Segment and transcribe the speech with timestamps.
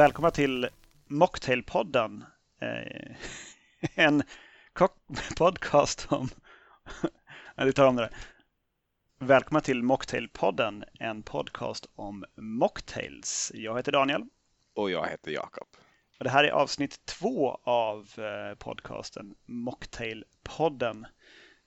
[0.00, 0.68] välkomna till
[1.06, 2.24] Mocktailpodden.
[2.60, 3.16] Eh,
[3.94, 4.22] en
[5.36, 6.28] podcast om...
[7.64, 8.16] vi tar om det där.
[9.18, 13.52] Välkomna till Mocktailpodden, en podcast om mocktails.
[13.54, 14.26] Jag heter Daniel.
[14.74, 15.68] Och jag heter Jakob.
[16.18, 21.06] Och det här är avsnitt två av eh, podcasten Mocktailpodden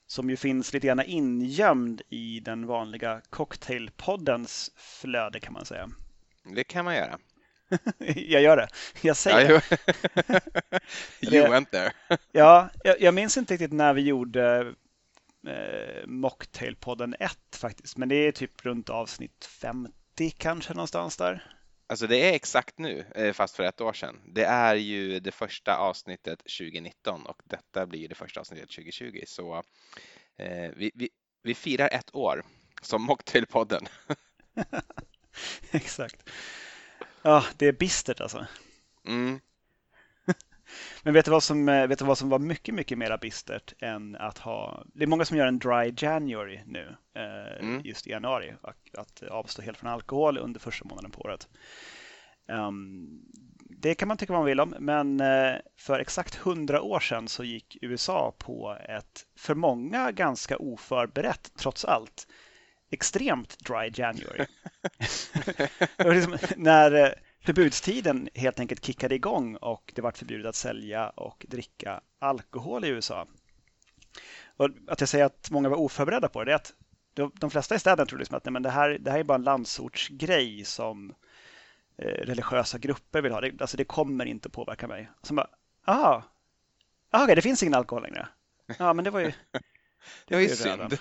[0.08, 5.90] som ju finns lite grann ingömd i den vanliga cocktailpoddens flöde kan man säga.
[6.56, 7.20] Det kan man göra.
[8.16, 8.68] jag gör det.
[9.02, 10.42] Jag säger det.
[11.38, 11.92] you went there.
[12.32, 14.74] ja, jag, jag, minns inte riktigt när vi gjorde
[15.48, 19.92] eh, Mocktailpodden 1 faktiskt, men det är typ runt avsnitt 50
[20.38, 21.44] kanske någonstans där.
[21.88, 24.22] Alltså det är exakt nu, eh, fast för ett år sedan.
[24.26, 29.24] Det är ju det första avsnittet 2019 och detta blir det första avsnittet 2020.
[29.28, 29.64] Så
[30.38, 31.10] eh, vi, vi,
[31.44, 32.44] vi firar ett år
[32.82, 33.86] som Mocktailpodden.
[35.72, 36.30] exakt.
[37.24, 38.46] Ja, det är bistert alltså.
[39.08, 39.40] Mm.
[41.04, 43.74] Men vet du, vad som, eh, vet du vad som var mycket, mycket mer bistert
[43.80, 44.84] än att ha...
[44.94, 47.82] Det är många som gör en dry January nu, eh, mm.
[47.84, 48.54] just i januari.
[48.62, 51.48] Att, att avstå helt från alkohol under första månaden på året.
[52.48, 53.22] Um,
[53.84, 57.28] det kan man tycka vad man vill om, men eh, för exakt hundra år sedan
[57.28, 62.28] så gick USA på ett, för många ganska oförberett, trots allt,
[62.94, 64.46] extremt dry January.
[65.98, 67.12] liksom, när eh,
[67.46, 72.88] förbudstiden helt enkelt kickade igång och det var förbjudet att sälja och dricka alkohol i
[72.88, 73.28] USA.
[74.58, 76.74] Och att jag säger att många var oförberedda på det, är att
[77.40, 79.36] de flesta i städerna trodde liksom att nej, men det, här, det här är bara
[79.36, 81.14] en landsortsgrej som
[81.98, 83.42] eh, religiösa grupper vill ha.
[83.42, 85.10] Det, alltså det kommer inte påverka mig.
[85.22, 85.48] Så bara,
[85.88, 86.24] aha,
[87.12, 88.28] aha okay, det finns ingen alkohol längre.
[88.80, 89.32] Ja, men det var ju...
[90.28, 90.98] Det var ju synd.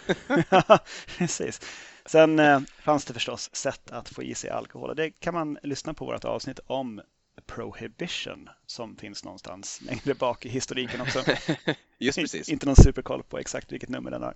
[1.18, 1.60] precis.
[2.06, 5.58] Sen eh, fanns det förstås sätt att få i sig alkohol och det kan man
[5.62, 7.00] lyssna på vårt avsnitt om
[7.46, 11.22] Prohibition som finns någonstans längre bak i historiken också.
[11.98, 12.48] Just precis.
[12.48, 14.34] Inte någon superkoll på exakt vilket nummer den har.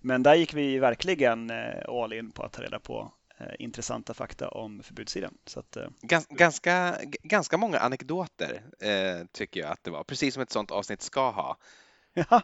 [0.00, 4.14] Men där gick vi verkligen eh, all in på att ta reda på eh, intressanta
[4.14, 5.34] fakta om förbudssidan.
[5.46, 10.34] Så att, eh, Gans, ganska, ganska många anekdoter eh, tycker jag att det var, precis
[10.34, 11.56] som ett sånt avsnitt ska ha.
[12.30, 12.42] Ja,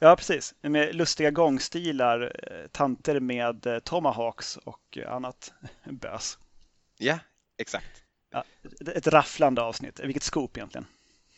[0.00, 0.54] ja, precis.
[0.60, 5.52] Med lustiga gångstilar, eh, tanter med eh, tomahawks och annat
[5.84, 6.38] bös.
[6.98, 7.18] Ja,
[7.58, 8.02] exakt.
[8.30, 8.44] Ja,
[8.94, 10.00] ett rafflande avsnitt.
[10.00, 10.86] Vilket scoop egentligen.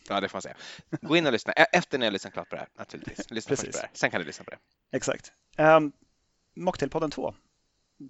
[0.09, 0.55] Ja, det får man säga.
[1.01, 3.31] Gå in och lyssna efter när jag lyssnat klart på det här, naturligtvis.
[3.31, 3.65] Lyssna Precis.
[3.65, 3.89] först på det här.
[3.93, 4.57] Sen kan du lyssna på det.
[4.91, 5.31] Exakt.
[5.57, 5.91] Um,
[6.55, 7.35] Mocktailpodden 2.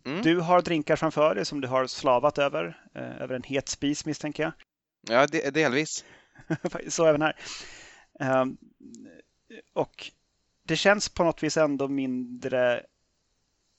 [0.06, 0.22] Mm.
[0.22, 4.06] Du har drinkar framför dig som du har slavat över, eh, över en het spis
[4.06, 4.52] misstänker jag.
[5.02, 6.06] Ja, de delvis.
[6.88, 7.36] Så även här.
[8.20, 8.58] Um,
[9.74, 10.12] och
[10.64, 12.86] det känns på något vis ändå mindre,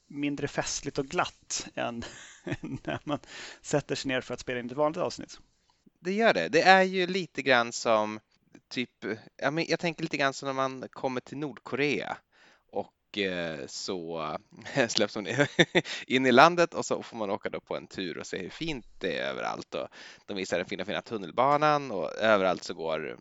[0.06, 2.04] mindre festligt och glatt än
[2.60, 3.18] när man
[3.62, 5.40] sätter sig ner för att spela in ett vanligt avsnitt.
[6.00, 6.48] Det gör det.
[6.48, 8.20] Det är ju lite grann som
[8.68, 8.90] typ,
[9.68, 12.16] jag tänker lite grann som när man kommer till Nordkorea
[12.70, 14.36] och eh, så
[14.88, 15.26] släpps man
[16.06, 18.50] in i landet och så får man åka då på en tur och se hur
[18.50, 19.74] fint det är överallt.
[19.74, 19.88] Och
[20.26, 23.18] de visar den fina, fina tunnelbanan och överallt så går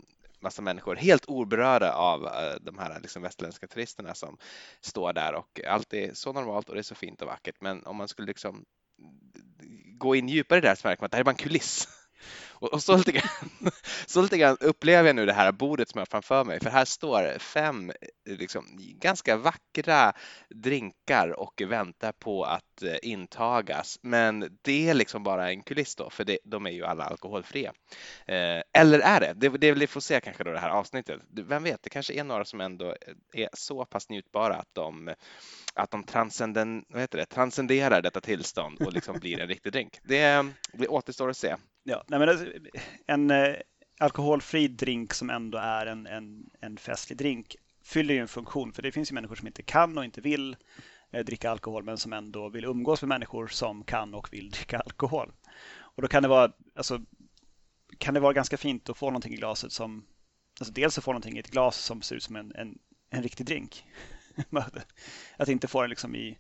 [0.47, 4.37] massa människor helt oberörda av eh, de här liksom västerländska turisterna som
[4.81, 7.55] står där och allt är så normalt och det är så fint och vackert.
[7.59, 8.65] Men om man skulle liksom
[8.99, 11.87] mm, gå in djupare där så märker man att det här är bara en kuliss.
[12.59, 13.49] Och, och så, lite grann,
[14.05, 16.69] så lite grann upplever jag nu det här bordet som jag har framför mig, för
[16.69, 17.91] här står fem
[18.25, 20.13] liksom, ganska vackra
[20.49, 23.99] drinkar och väntar på att eh, intagas.
[24.01, 27.73] Men det är liksom bara en kuliss då, för det, de är ju alla alkoholfria.
[28.25, 29.33] Eh, eller är det?
[29.35, 31.21] Det, det vi får se kanske då det här avsnittet.
[31.29, 35.13] Vem vet, det kanske är några som ändå eh, är så pass njutbara att de
[35.77, 39.99] att de transcenden, vad heter det, transcenderar detta tillstånd och liksom blir en riktig drink.
[40.03, 41.55] Det, det återstår att se.
[41.83, 42.51] Ja, nej men
[43.07, 43.55] en eh,
[43.99, 48.81] alkoholfri drink som ändå är en, en, en festlig drink fyller ju en funktion för
[48.81, 50.55] det finns ju människor som inte kan och inte vill
[51.11, 54.79] eh, dricka alkohol men som ändå vill umgås med människor som kan och vill dricka
[54.79, 55.31] alkohol.
[55.79, 57.01] Och då kan det vara, alltså,
[57.97, 60.05] kan det vara ganska fint att få någonting i glaset som,
[60.59, 62.77] alltså dels att få någonting i ett glas som ser ut som en, en,
[63.09, 63.83] en riktig drink
[65.37, 66.37] att inte få den liksom i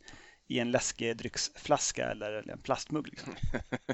[0.47, 3.07] i en läskedrycksflaska eller en plastmugg.
[3.07, 3.35] Liksom.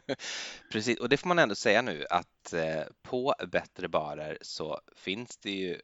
[0.71, 5.37] Precis, och det får man ändå säga nu att eh, på bättre barer så finns
[5.37, 5.81] det ju,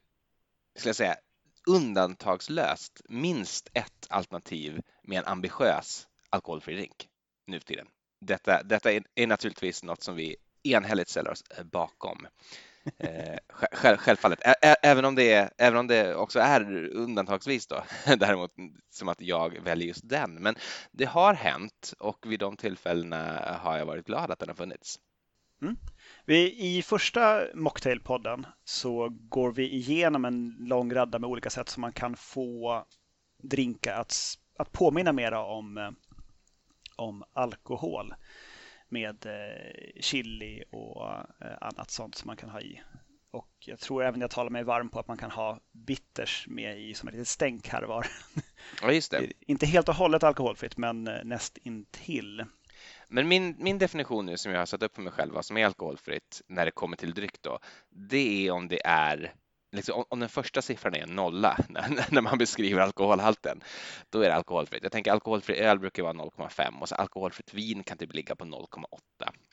[0.76, 1.16] ska jag säga,
[1.66, 7.08] undantagslöst minst ett alternativ med en ambitiös alkoholfri drink
[7.46, 7.86] nu för tiden.
[8.20, 12.26] Detta, detta är, är naturligtvis något som vi enhälligt ställer oss eh, bakom.
[12.98, 17.84] Eh, själv, självfallet, Ä även om, det är, även om det också är undantagsvis då,
[18.16, 18.50] däremot
[18.90, 20.34] som att jag väljer just den.
[20.34, 20.54] Men
[20.90, 24.98] det har hänt och vid de tillfällena har jag varit glad att den har funnits.
[25.62, 25.76] Mm.
[26.24, 31.80] Vi, I första Mocktail-podden så går vi igenom en lång radda med olika sätt som
[31.80, 32.84] man kan få
[33.42, 34.14] drinkar att,
[34.58, 35.90] att påminna mera om, eh,
[36.96, 38.14] om alkohol
[38.90, 41.06] med eh, chili och
[41.40, 42.80] eh, annat sånt som man kan ha i.
[43.30, 46.80] Och jag tror även jag talar mig varm på att man kan ha bitters med
[46.80, 48.06] i som ett litet stänk här och var.
[48.82, 49.32] Ja, just det.
[49.40, 52.44] Inte helt och hållet alkoholfritt, men näst intill.
[53.08, 55.56] Men min, min definition nu som jag har satt upp för mig själv vad som
[55.56, 57.58] är alkoholfritt när det kommer till dryck då,
[57.88, 59.32] det är om det är
[59.72, 63.62] Liksom, om den första siffran är en nolla när, när man beskriver alkoholhalten,
[64.10, 64.82] då är det alkoholfritt.
[64.82, 68.44] Jag tänker alkoholfri öl brukar vara 0,5 och så alkoholfritt vin kan typ ligga på
[68.44, 68.86] 0,8.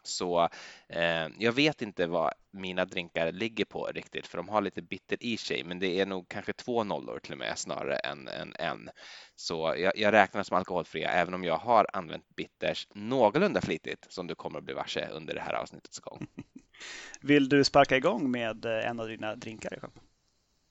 [0.04, 0.50] Så
[0.90, 5.24] eh, jag vet inte vad mina drinkar ligger på riktigt, för de har lite bitter
[5.24, 8.54] i sig, men det är nog kanske två nollor till och med snarare än, en.
[8.60, 8.90] en.
[9.36, 14.28] Så jag, jag räknar som alkoholfria, även om jag har använt bitters någorlunda flitigt, som
[14.28, 16.28] du kommer att bli varse under det här avsnittets gång.
[17.22, 20.07] Vill du sparka igång med eh, en av dina drinkar, Jacob?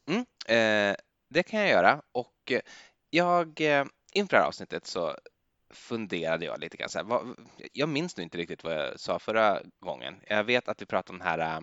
[0.06, 0.96] Mm, eh,
[1.30, 2.60] det kan jag göra och eh,
[3.10, 5.16] jag eh, inför det här avsnittet så
[5.70, 7.36] funderade jag lite grann så här, vad,
[7.72, 10.14] jag minns nu inte riktigt vad jag sa förra gången.
[10.28, 11.62] Jag vet att vi pratade om den här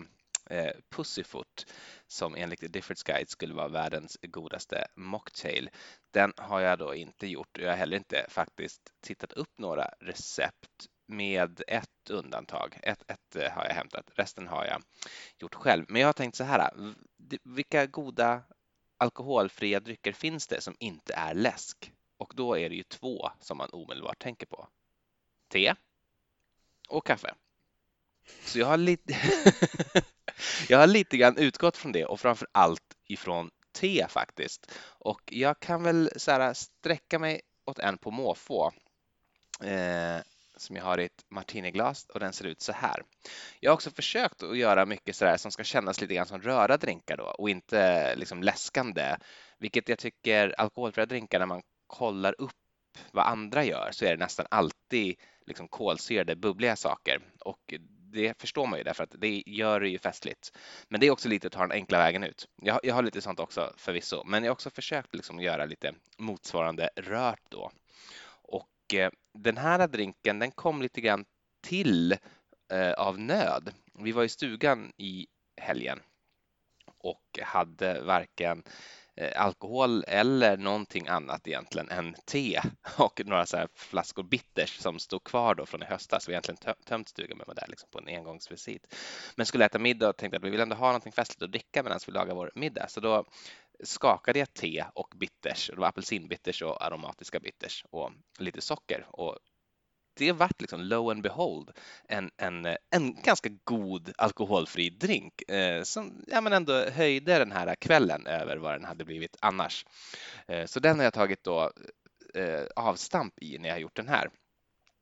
[0.50, 1.66] eh, eh Pussyfoot
[2.06, 5.70] som enligt The Difference Guide skulle vara världens godaste mocktail.
[6.10, 9.84] Den har jag då inte gjort och jag har heller inte faktiskt tittat upp några
[10.00, 12.78] recept med ett undantag.
[12.82, 14.82] Ett, ett eh, har jag hämtat, resten har jag
[15.38, 15.84] gjort själv.
[15.88, 16.70] Men jag har tänkt så här,
[17.42, 18.42] vilka goda
[18.98, 21.92] alkoholfria drycker finns det som inte är läsk?
[22.16, 24.68] Och då är det ju två som man omedelbart tänker på.
[25.48, 25.74] Te
[26.88, 27.34] och kaffe.
[28.44, 29.16] Så jag har lite,
[30.68, 34.72] jag har lite grann utgått från det och framför allt ifrån te faktiskt.
[34.82, 38.72] Och jag kan väl så här, sträcka mig åt en på måfå.
[39.60, 40.20] Eh,
[40.56, 43.02] som jag har i ett martiniglas och den ser ut så här.
[43.60, 46.76] Jag har också försökt att göra mycket sådär som ska kännas lite grann som röda
[46.76, 49.16] drinkar då och inte liksom läskande,
[49.58, 52.52] vilket jag tycker alkoholfria drinkar när man kollar upp
[53.12, 55.16] vad andra gör så är det nästan alltid
[55.46, 57.74] liksom kolsyrade, bubbliga saker och
[58.14, 60.58] det förstår man ju därför att det gör det ju festligt.
[60.88, 62.48] Men det är också lite att ta den enkla vägen ut.
[62.62, 65.94] Jag, jag har lite sånt också förvisso, men jag har också försökt liksom göra lite
[66.18, 67.70] motsvarande rört då.
[68.42, 71.24] Och eh, den här drinken den kom lite grann
[71.62, 72.12] till
[72.72, 73.72] eh, av nöd.
[73.98, 75.26] Vi var i stugan i
[75.60, 76.00] helgen
[76.98, 78.62] och hade varken
[79.16, 82.60] eh, alkohol eller någonting annat egentligen än te
[82.98, 86.28] och några så här flaskor bitters som stod kvar då från i höstas.
[86.28, 88.94] Vi har egentligen tömt stugan med där liksom på en engångsvisit.
[89.36, 91.82] Men skulle äta middag och tänkte att vi vill ändå ha någonting festligt att dricka
[91.82, 92.88] medan vi lagar vår middag.
[92.88, 93.24] Så då
[93.82, 95.70] skakade jag te och bitters.
[95.70, 99.38] Det var apelsinbitters och aromatiska bitters och lite socker och
[100.16, 101.70] det vart liksom low and behold
[102.08, 107.74] en, en, en ganska god alkoholfri drink eh, som ja, men ändå höjde den här
[107.74, 109.86] kvällen över vad den hade blivit annars.
[110.48, 111.72] Eh, så den har jag tagit då
[112.34, 114.30] eh, avstamp i när jag har gjort den här.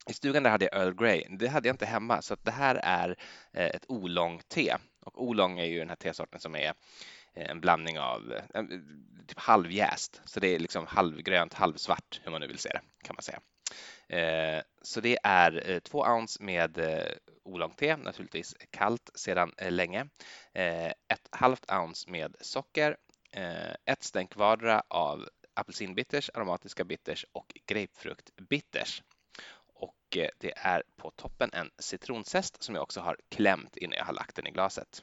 [0.09, 1.27] I stugan där hade jag Earl Grey.
[1.31, 3.17] Det hade jag inte hemma, så att det här är
[3.53, 4.77] eh, ett oolong-te.
[5.05, 6.75] Och oolong är ju den här tesorten som är eh,
[7.35, 8.65] Eh, en blandning av eh, eh,
[9.27, 13.17] typ halvjäst, så det är liksom halvgrönt, halvsvart, hur man nu vill se det, kan
[13.17, 13.41] man säga.
[14.09, 17.13] Eh, så det är eh, två ounce med eh,
[17.45, 20.09] oolong-te, naturligtvis kallt sedan länge.
[20.53, 22.97] Ett halvt ounce med socker,
[23.85, 29.03] ett stänk vardera av apelsinbitters, aromatiska bitters och grapefruktbitters.
[29.75, 34.13] Och det är på toppen en citronzest som jag också har klämt innan jag har
[34.13, 35.03] lagt den i glaset.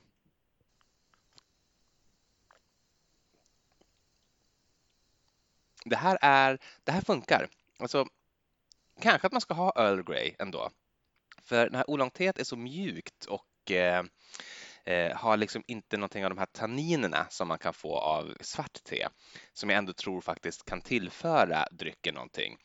[5.89, 7.47] Det här, är, det här funkar.
[7.79, 8.05] Alltså,
[9.01, 10.69] kanske att man ska ha Earl Grey ändå.
[11.43, 14.03] För den här oolongteet är så mjukt och eh,
[14.85, 18.83] eh, har liksom inte någonting av de här tanninerna som man kan få av svart
[18.83, 19.07] te,
[19.53, 22.57] som jag ändå tror faktiskt kan tillföra drycken någonting.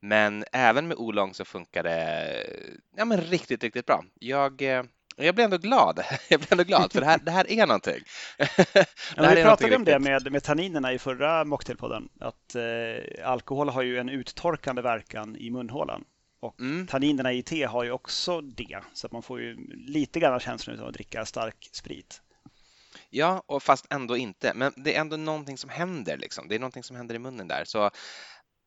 [0.00, 2.46] Men även med oolong så funkar det
[2.96, 4.04] ja, men riktigt, riktigt bra.
[4.14, 4.82] Jag eh,
[5.24, 6.00] jag blir ändå glad.
[6.28, 8.02] Jag blir ändå glad för det här, det här är någonting.
[9.16, 12.08] ja, vi pratade om det med, med tanninerna i förra Mocktailpodden.
[12.20, 16.04] Att eh, alkohol har ju en uttorkande verkan i munhålan.
[16.40, 16.86] Och mm.
[16.86, 18.78] tanninerna i te har ju också det.
[18.92, 22.20] Så att man får ju lite grann känslan av att dricka stark sprit.
[23.10, 24.52] Ja, och fast ändå inte.
[24.54, 26.16] Men det är ändå någonting som händer.
[26.16, 26.48] Liksom.
[26.48, 27.64] Det är någonting som händer i munnen där.
[27.64, 27.90] Så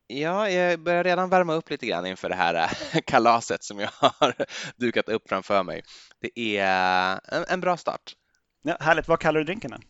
[0.06, 3.90] Ja, jag börjar redan värma upp lite grann inför det här äh, kalaset som jag
[3.92, 4.34] har
[4.76, 5.82] dukat upp framför mig.
[6.20, 8.12] Det är en, en bra start.
[8.62, 9.08] Ja, härligt.
[9.08, 9.82] Vad kallar du drinken?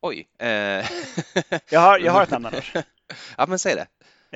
[0.00, 0.28] Oj.
[0.38, 0.48] Eh...
[1.70, 2.72] jag, har, jag har ett namn annars.
[3.36, 3.86] Ja, men säg det.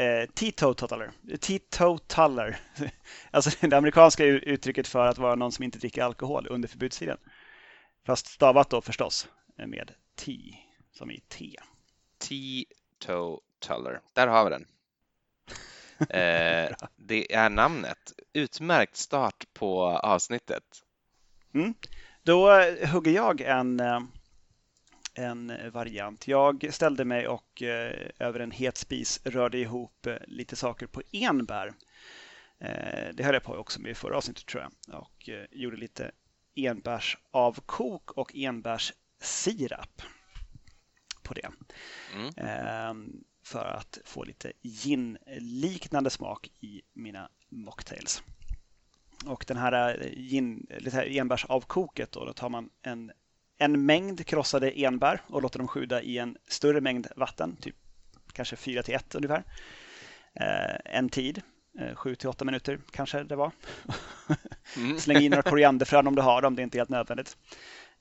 [0.02, 1.11] eh, teetotaler.
[1.40, 2.61] Teetotaler.
[3.31, 7.19] Alltså det amerikanska uttrycket för att vara någon som inte dricker alkohol under förbudstiden.
[8.07, 9.29] Fast stavat då förstås
[9.67, 10.33] med T,
[10.93, 11.57] som i te.
[12.19, 14.00] Teetotaler.
[14.14, 14.67] Där har vi den.
[16.11, 18.12] Eh, det är namnet.
[18.33, 20.64] Utmärkt start på avsnittet.
[21.54, 21.75] Mm.
[22.23, 22.50] Då
[22.92, 24.00] hugger jag en, eh,
[25.14, 26.28] en variant.
[26.28, 31.73] Jag ställde mig och eh, över en het spis rörde ihop lite saker på enbär.
[33.12, 36.11] Det höll jag på också med i förra avsnittet tror jag och gjorde lite
[36.54, 40.02] enbärsavkok och enbärssirap
[41.23, 41.49] på det.
[42.14, 43.23] Mm.
[43.50, 48.23] För att få lite gin-liknande smak i mina mocktails.
[49.26, 53.12] Och den här, eh, gin, lite enbärsavkoket då, då tar man en,
[53.59, 57.76] en mängd krossade enbär och låter dem sjuda i en större mängd vatten, typ
[58.33, 59.45] kanske 4 till 1 ungefär.
[60.35, 61.42] Eh, en tid,
[61.80, 63.52] eh, 7 till 8 minuter kanske det var.
[64.76, 64.99] Mm.
[64.99, 67.37] Släng in några korianderfrön om du har dem, det är inte helt nödvändigt.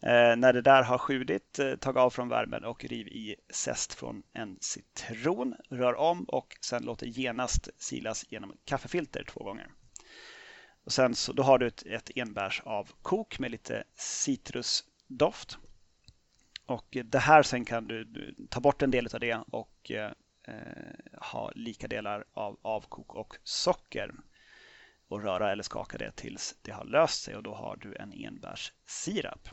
[0.02, 3.94] Eh, när det där har sjudit, eh, tag av från värmen och riv i zest
[3.94, 5.56] från en citron.
[5.70, 9.72] Rör om och sen låt det genast silas genom kaffefilter två gånger.
[10.84, 15.58] Och sen så, då har du ett, ett enbärsavkok med lite citrusdoft.
[16.66, 20.12] Och det här sen kan du, du ta bort en del av det och eh,
[20.48, 24.12] eh, ha lika delar av avkok och socker
[25.08, 28.14] och röra eller skaka det tills det har löst sig och då har du en
[28.14, 29.50] enbärssirap.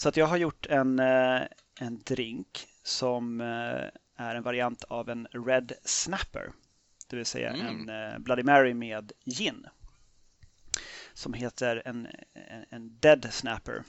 [0.00, 1.42] Så att jag har gjort en, eh,
[1.80, 6.52] en drink som eh, är en variant av en Red Snapper.
[7.06, 7.66] Det vill säga mm.
[7.66, 9.66] en eh, Bloody Mary med gin.
[11.14, 13.82] Som heter en, en, en Dead Snapper.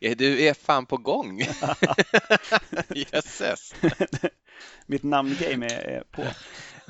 [0.16, 1.40] du är fan på gång!
[2.88, 3.74] Jösses!
[4.86, 6.22] Mitt namngame är på.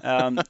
[0.02, 0.40] Um,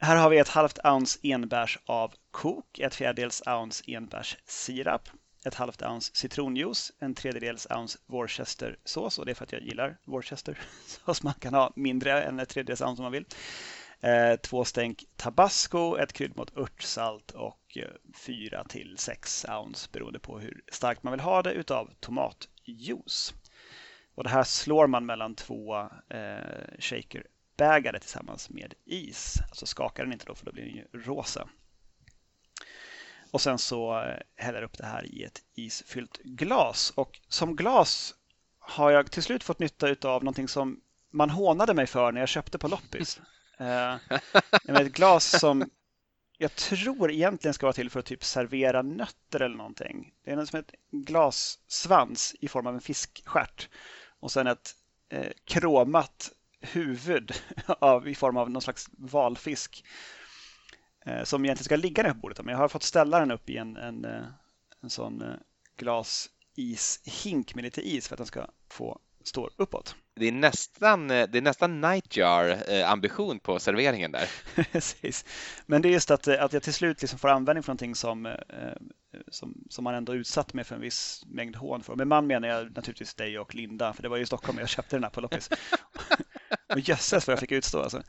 [0.00, 5.08] här har vi ett halvt ounce enbärs av kok, ett fjärdedels ounce enbärssirap,
[5.44, 9.98] ett halvt ounce citronjuice, en tredjedels ounce Worcestersås och det är för att jag gillar
[10.04, 11.22] Worcestersås.
[11.22, 13.26] Man kan ha mindre än ett tredjedels ounce om man vill.
[14.00, 20.38] Eh, två stänk tabasco, ett kryddmått örtsalt och eh, fyra till sex ounce beroende på
[20.38, 23.34] hur starkt man vill ha det utav tomatjuice.
[24.14, 29.34] Och det här slår man mellan två eh, shakerbägare tillsammans med is.
[29.48, 31.48] Alltså skakar den inte då för då blir den ju rosa.
[33.32, 36.92] Och sen så eh, häller upp det här i ett isfyllt glas.
[36.96, 38.14] Och som glas
[38.58, 42.28] har jag till slut fått nytta av någonting som man hånade mig för när jag
[42.28, 43.20] köpte på loppis.
[43.58, 43.94] Eh,
[44.68, 45.70] ett glas som
[46.38, 50.12] jag tror egentligen ska vara till för att typ servera nötter eller någonting.
[50.24, 53.68] Det är som ett glassvans i form av en fiskstjärt
[54.20, 54.70] och sen ett
[55.08, 57.32] eh, kromat huvud
[57.66, 59.84] av, i form av någon slags valfisk
[61.24, 62.44] som egentligen ska ligga ner på bordet.
[62.44, 64.22] Men jag har fått ställa den upp i en, en, eh,
[64.82, 65.34] en sån eh,
[65.76, 69.96] glasishink med lite is för att den ska få stå uppåt.
[70.14, 74.30] Det är nästan, det är nästan nightjar-ambition på serveringen där.
[74.72, 75.24] Precis.
[75.66, 78.36] Men det är just att, att jag till slut liksom får användning för någonting som,
[79.28, 81.94] som, som man ändå utsatt mig för en viss mängd hån för.
[81.94, 84.96] Med man menar jag naturligtvis dig och Linda, för det var i Stockholm jag köpte
[84.96, 85.50] den här på loppis.
[86.74, 88.02] och jösses vad jag fick utstå alltså.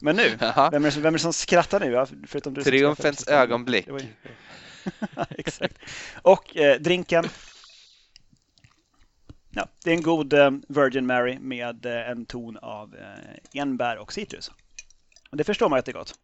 [0.00, 0.28] Men nu,
[0.70, 2.06] vem är, det, vem är det som skrattar nu?
[2.26, 3.86] Förutom du Triumfens ögonblick.
[3.86, 4.00] Ju...
[5.30, 5.78] Exakt.
[6.22, 7.24] Och eh, drinken.
[9.50, 13.98] Ja, det är en god eh, Virgin Mary med eh, en ton av eh, enbär
[13.98, 14.50] och citrus.
[15.30, 16.14] Och det förstår man att det är gott.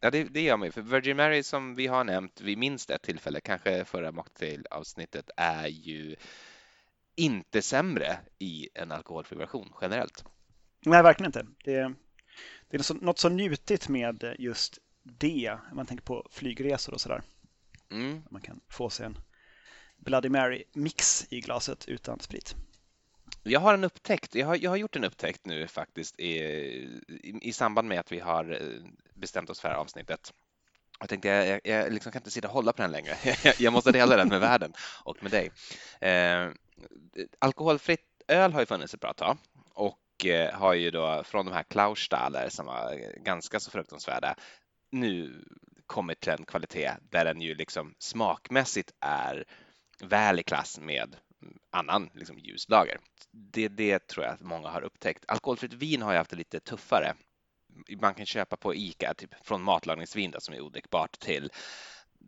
[0.00, 0.72] Ja, det, det gör man ju.
[0.72, 5.66] För Virgin Mary som vi har nämnt vid minst ett tillfälle, kanske förra mocktail-avsnittet, är
[5.66, 6.16] ju
[7.16, 10.24] inte sämre i en alkoholfri version generellt.
[10.86, 11.46] Nej, verkligen inte.
[11.64, 11.94] Det,
[12.68, 15.58] det är något så njutigt med just det.
[15.72, 17.22] Man tänker på flygresor och sådär.
[17.90, 18.22] Mm.
[18.30, 19.18] Man kan få sig en
[19.96, 22.54] Bloody Mary-mix i glaset utan sprit.
[23.42, 24.34] Jag har en upptäckt.
[24.34, 26.38] Jag har, jag har gjort en upptäckt nu faktiskt i,
[27.08, 30.32] i, i samband med att vi har eh, bestämt oss för det här avsnittet.
[31.00, 33.16] Jag tänkte jag, jag liksom kan inte sitta och hålla på den längre.
[33.58, 34.72] jag måste dela den med världen
[35.04, 35.50] och med dig.
[36.00, 36.50] Eh,
[37.38, 39.38] alkoholfritt öl har ju funnits ett bra tag
[39.74, 44.36] och Eh, har ju då från de här Klaustaler som var ganska så fruktansvärda
[44.90, 45.44] nu
[45.86, 49.44] kommit till en kvalitet där den ju liksom smakmässigt är
[50.00, 51.16] väl i klass med
[51.70, 52.98] annan liksom ljuslager.
[53.30, 55.24] Det, det tror jag att många har upptäckt.
[55.28, 57.14] Alkoholfritt vin har ju haft det lite tuffare.
[58.00, 61.50] Man kan köpa på ICA typ från matlagningsvin då, som är odrickbart till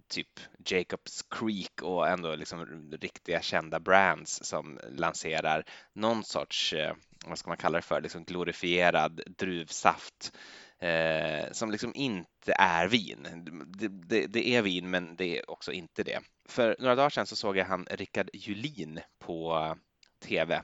[0.08, 6.94] typ Jacobs Creek och ändå liksom riktiga kända brands som lanserar någon sorts eh,
[7.28, 10.36] vad ska man kalla det för, liksom glorifierad druvsaft
[10.78, 13.26] eh, som liksom inte är vin.
[13.66, 16.20] Det, det, det, är vin, men det är också inte det.
[16.48, 19.76] För några dagar sedan så såg jag han Rickard Julin på
[20.20, 20.62] TV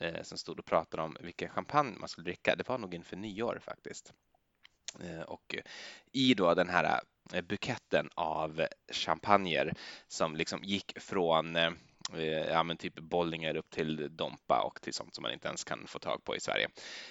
[0.00, 2.56] eh, som stod och pratade om vilken champagne man skulle dricka.
[2.56, 4.12] Det var nog inför nyår faktiskt.
[5.00, 5.56] Eh, och
[6.12, 7.00] i då den här
[7.32, 9.72] eh, buketten av champagner
[10.08, 11.70] som liksom gick från eh,
[12.14, 15.64] Eh, ja, men typ Bollinger upp till Dompa och till sånt som man inte ens
[15.64, 16.68] kan få tag på i Sverige.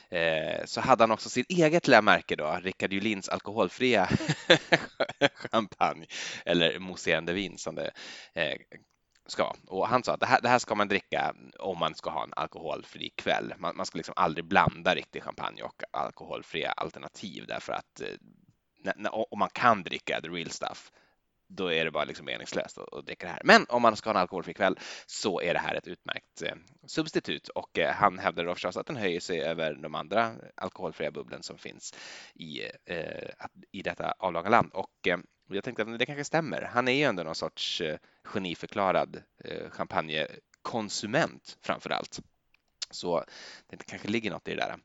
[0.10, 4.10] Eh, så hade han också sitt eget lilla märke då, Rickard Julins alkoholfria
[5.34, 6.06] champagne
[6.46, 7.92] eller mousserande vin som det
[8.34, 8.58] eh,
[9.26, 9.56] ska.
[9.68, 12.24] Och han sa att det här, det här, ska man dricka om man ska ha
[12.24, 13.54] en alkoholfri kväll.
[13.58, 19.40] Man, man ska liksom aldrig blanda riktig champagne och alkoholfria alternativ därför att eh, om
[19.40, 20.92] man kan dricka the real stuff
[21.48, 23.42] då är det bara liksom meningslöst att, dricka det här.
[23.44, 26.56] Men om man ska ha en alkoholfri kväll så är det här ett utmärkt eh,
[26.86, 31.12] substitut och eh, han hävdar då förstås att den höjer sig över de andra alkoholfria
[31.12, 31.94] bubblen som finns
[32.34, 33.30] i, eh,
[33.72, 34.70] i detta avlånga land.
[34.74, 35.18] Och eh,
[35.50, 36.62] jag tänkte att det kanske stämmer.
[36.62, 42.20] Han är ju ändå någon sorts eh, geniförklarad eh, champagnekonsument framför allt.
[42.90, 43.24] Så
[43.68, 44.78] det kanske ligger något i det där.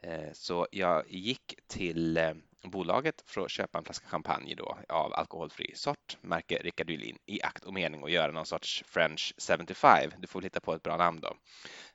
[0.00, 2.32] Eh, så jag gick till eh,
[2.70, 7.42] bolaget för att köpa en flaska champagne då av alkoholfri sort, märke Rickard Julin, i
[7.42, 10.10] akt och mening att göra någon sorts French 75.
[10.18, 11.36] Du får hitta på ett bra namn då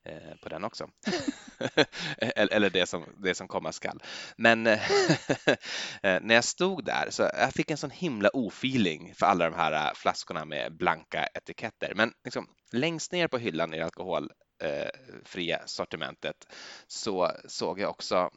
[0.03, 0.89] eh, på den också.
[2.17, 4.03] Eller det som, det som komma skall.
[4.35, 4.79] Men eh,
[6.01, 9.87] när jag stod där så jag fick en sån himla ofeeling för alla de här
[9.87, 11.93] eh, flaskorna med blanka etiketter.
[11.95, 16.47] Men liksom, längst ner på hyllan i det alkoholfria eh, sortimentet
[16.87, 18.29] så såg jag också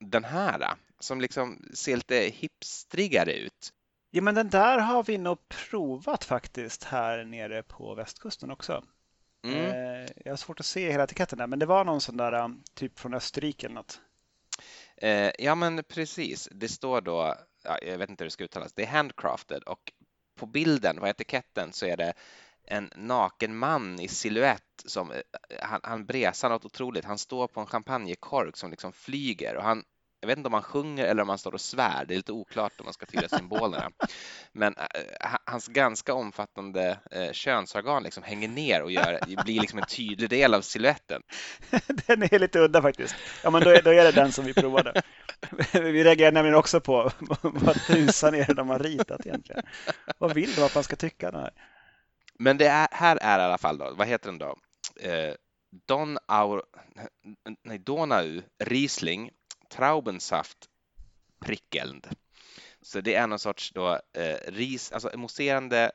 [0.00, 3.72] den här som liksom ser lite hipstrigare ut.
[4.10, 8.84] Ja, men den där har vi nog provat faktiskt här nere på västkusten också.
[9.44, 9.56] Mm.
[9.56, 12.32] Eh, jag har svårt att se hela etiketten där, men det var någon sån där
[12.32, 14.00] um, typ från Österrike eller något.
[14.96, 16.48] Eh, ja, men precis.
[16.52, 17.34] Det står då,
[17.64, 19.92] ja, jag vet inte hur det ska uttalas, det är handcrafted och
[20.34, 22.12] på bilden, på etiketten, så är det
[22.64, 25.20] en naken man i siluett som eh,
[25.62, 27.04] han, han bresar något otroligt.
[27.04, 29.84] Han står på en champagnekork som liksom flyger och han
[30.20, 32.04] jag vet inte om han sjunger eller om han står och svär.
[32.08, 33.90] Det är lite oklart om man ska tyda symbolerna.
[34.52, 39.84] Men äh, hans ganska omfattande äh, könsorgan liksom hänger ner och gör, blir liksom en
[39.84, 41.22] tydlig del av siluetten.
[42.06, 43.14] Den är lite udda faktiskt.
[43.44, 45.02] Ja, men då är, då är det den som vi provade.
[45.72, 47.10] Vi reagerar nämligen också på
[47.42, 49.62] vad tusan är det de har ritat egentligen.
[50.18, 51.30] Vad vill de att man ska tycka?
[51.30, 51.52] Den här?
[52.42, 54.56] Men det är, här är i alla fall då, vad heter den då?
[55.00, 55.34] Eh,
[55.86, 56.62] Don Aur,
[57.62, 59.30] nej, Donau Riesling
[59.70, 60.68] Traubensaft
[61.40, 62.08] prickelnd.
[62.82, 65.92] Så det är någon sorts då, eh, ris, alltså mousserande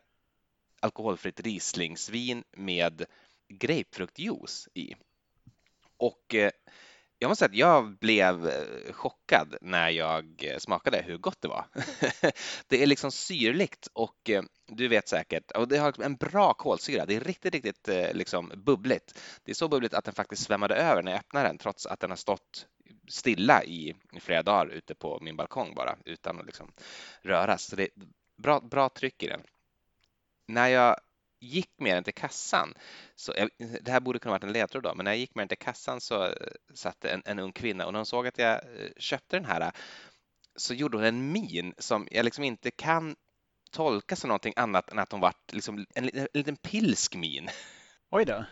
[0.80, 3.06] alkoholfritt Rieslingsvin med
[3.48, 4.96] grapefruktjuice i.
[5.98, 6.52] Och eh,
[7.20, 11.48] jag måste säga att jag blev eh, chockad när jag eh, smakade hur gott det
[11.48, 11.66] var.
[12.68, 16.54] det är liksom syrligt och eh, du vet säkert, och det har liksom en bra
[16.54, 17.06] kolsyra.
[17.06, 19.20] Det är riktigt, riktigt liksom bubbligt.
[19.44, 22.00] Det är så bubbligt att den faktiskt svämmade över när jag öppnade den trots att
[22.00, 22.68] den har stått
[23.08, 26.72] stilla i, i flera dagar ute på min balkong bara utan att liksom
[27.22, 27.66] röras.
[27.66, 27.90] Så det är
[28.38, 29.42] bra, bra tryck i den.
[30.48, 30.96] När jag
[31.46, 32.74] gick med den till kassan,
[33.16, 33.34] så,
[33.82, 35.66] det här borde kunna varit en ledtråd då, men när jag gick med den till
[35.66, 36.34] kassan så
[36.74, 39.72] satt en, en ung kvinna och när hon såg att jag eh, köpte den här
[40.56, 43.16] så gjorde hon en min som jag liksom inte kan
[43.72, 47.50] tolka som någonting annat än att hon var liksom en, en, en liten pilsk min.
[48.10, 48.46] Oj då.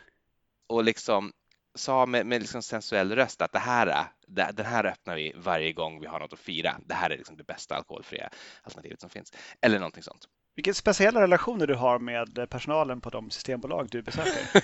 [0.68, 1.34] Och liksom
[1.76, 5.74] sa med, med liksom sensuell röst att det här, det, den här öppnar vi varje
[5.74, 6.80] gång vi har något att fira.
[6.86, 8.30] Det här är liksom det bästa alkoholfria
[8.64, 9.34] alternativet som finns.
[9.62, 10.28] Eller någonting sånt.
[10.56, 14.64] Vilka speciella relationer du har med personalen på de systembolag du besöker.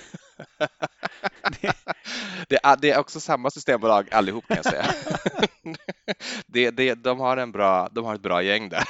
[2.48, 4.84] det, är, det, är också samma systembolag allihop kan jag säga.
[6.46, 8.84] det, det, de, har en bra, de har ett bra gäng där,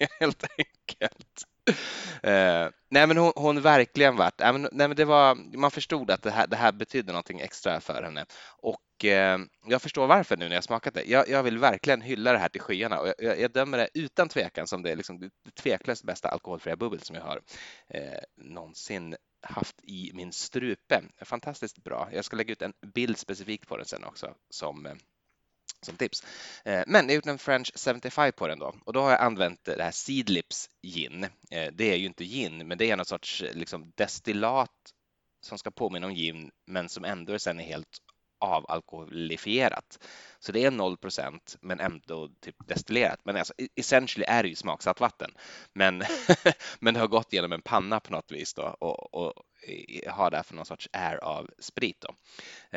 [0.20, 1.23] helt enkelt.
[2.22, 6.10] Eh, nej men hon, hon verkligen vart, nej men, nej men det var, man förstod
[6.10, 8.26] att det här, det här betydde någonting extra för henne
[8.58, 11.04] och eh, jag förstår varför nu när jag smakat det.
[11.04, 14.28] Jag, jag vill verkligen hylla det här till skyarna och jag, jag dömer det utan
[14.28, 15.30] tvekan som det, liksom, det
[15.62, 17.40] tveklöst bästa alkoholfria bubbel som jag har
[17.88, 21.02] eh, någonsin haft i min strupe.
[21.22, 22.08] Fantastiskt bra.
[22.12, 24.94] Jag ska lägga ut en bild specifikt på den sen också som eh,
[25.84, 26.22] som tips.
[26.64, 29.20] Eh, men jag har gjort en French 75 på den då och då har jag
[29.20, 31.24] använt det här Seedlips gin.
[31.50, 34.70] Eh, det är ju inte gin, men det är någon sorts liksom, destillat
[35.40, 37.98] som ska påminna om gin, men som ändå sen är helt
[38.38, 39.98] avalkoholifierat.
[40.38, 43.20] Så det är 0% men ändå typ destillerat.
[43.24, 45.30] Men alltså, e- essentially är det ju smaksatt vatten.
[45.72, 46.02] Men,
[46.78, 49.32] men det har gått genom en panna på något vis då och, och
[50.08, 52.00] har därför någon sorts air av sprit.
[52.00, 52.14] Då.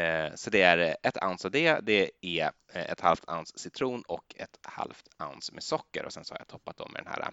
[0.01, 1.79] Eh, så det är ett ounce av det.
[1.83, 6.25] Det är eh, ett halvt ounce citron och ett halvt ounce med socker och sen
[6.25, 7.29] så har jag toppat dem med den här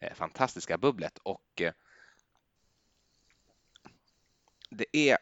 [0.00, 1.72] eh, fantastiska bubblet och eh,
[4.70, 5.18] det är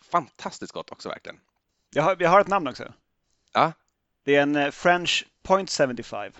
[0.00, 1.40] fantastiskt gott också verkligen.
[1.90, 2.92] Jag har, jag har ett namn också.
[3.52, 3.72] Ja.
[4.24, 6.32] Det är en eh, French Point 75.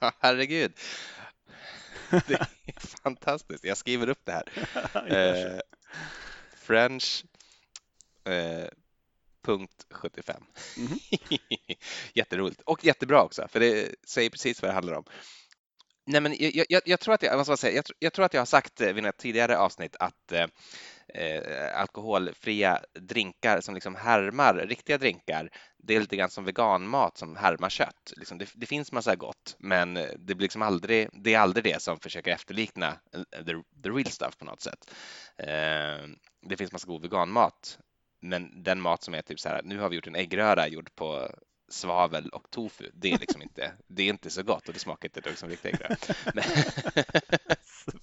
[0.18, 0.72] Herregud.
[2.10, 2.48] Det är
[3.02, 3.64] fantastiskt.
[3.64, 4.44] Jag skriver upp det här.
[5.54, 5.60] eh,
[6.56, 7.24] French
[8.24, 8.68] eh,
[9.42, 10.44] punkt 75.
[10.76, 10.98] Mm.
[12.14, 15.04] Jätteroligt och jättebra också, för det säger precis vad det handlar om.
[16.10, 18.40] Nej, men jag, jag, jag tror att jag, jag, säga, jag, jag, tror att jag
[18.40, 20.46] har sagt eh, vid ett tidigare avsnitt att eh,
[21.14, 27.36] eh, alkoholfria drinkar som liksom härmar riktiga drinkar, det är lite grann som veganmat som
[27.36, 28.12] härmar kött.
[28.16, 31.82] Liksom det, det, finns massa gott, men det blir liksom aldrig, det är aldrig det
[31.82, 34.94] som försöker efterlikna eh, the, the real stuff på något sätt.
[35.38, 36.08] Eh,
[36.42, 37.78] det finns massa god veganmat,
[38.20, 40.94] men den mat som är typ så här, nu har vi gjort en äggröra gjord
[40.94, 41.30] på
[41.70, 45.08] svavel och tofu, det är liksom inte, det är inte så gott och det smakar
[45.08, 45.96] inte dugg som riktig äggröra.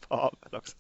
[0.08, 0.76] svavel också.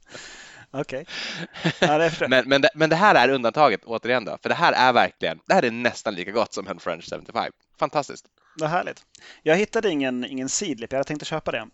[0.71, 1.05] Okej.
[1.51, 1.71] Okay.
[1.79, 4.93] Ja, men, men, det, men det här är undantaget återigen då, för det här är
[4.93, 7.51] verkligen, det här är nästan lika gott som en French 75.
[7.79, 8.25] Fantastiskt.
[8.59, 9.05] Vad härligt.
[9.43, 11.57] Jag hittade ingen, ingen sidlip, jag hade tänkt att köpa det.
[11.57, 11.67] Eh,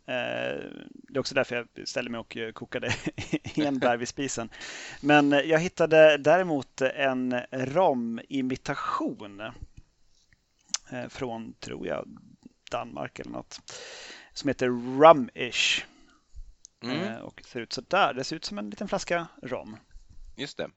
[0.92, 2.94] det är också därför jag ställde mig och kokade
[3.56, 4.50] enbär vid spisen.
[5.02, 9.52] Men jag hittade däremot en romimitation eh,
[11.10, 12.08] från, tror jag,
[12.72, 13.62] Danmark eller något,
[14.34, 15.86] som heter Rumish.
[16.84, 17.04] Mm.
[17.04, 18.14] Eh, och ser ut så där.
[18.14, 19.78] Det ser ut som en liten flaska rom.
[20.36, 20.70] Just det.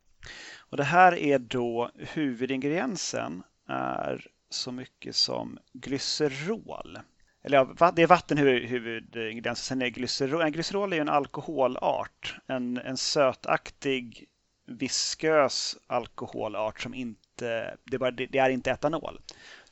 [0.58, 6.98] Och det här är då huvudingrediensen är så mycket som glycerol.
[7.42, 9.56] Eller ja, det är vatten huvudingrediensen.
[9.56, 10.50] Sen är glycerol.
[10.50, 12.36] Glycerol är ju en alkoholart.
[12.46, 14.28] En, en sötaktig
[14.66, 19.20] viskös alkoholart som inte, det är, bara, det är inte etanol.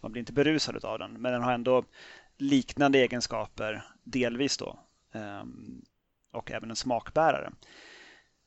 [0.05, 1.85] Man blir inte berusad av den, men den har ändå
[2.39, 4.79] liknande egenskaper delvis då.
[5.13, 5.85] Um,
[6.33, 7.53] och även en smakbärare.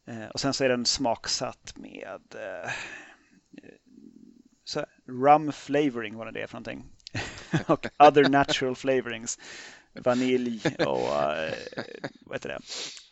[0.07, 2.71] Eh, och sen så är den smaksatt med eh,
[4.63, 6.85] så rum flavoring, vad det är för någonting.
[7.67, 9.39] och other natural flavorings.
[9.93, 11.53] Vanilj och uh,
[12.21, 12.59] vad heter det?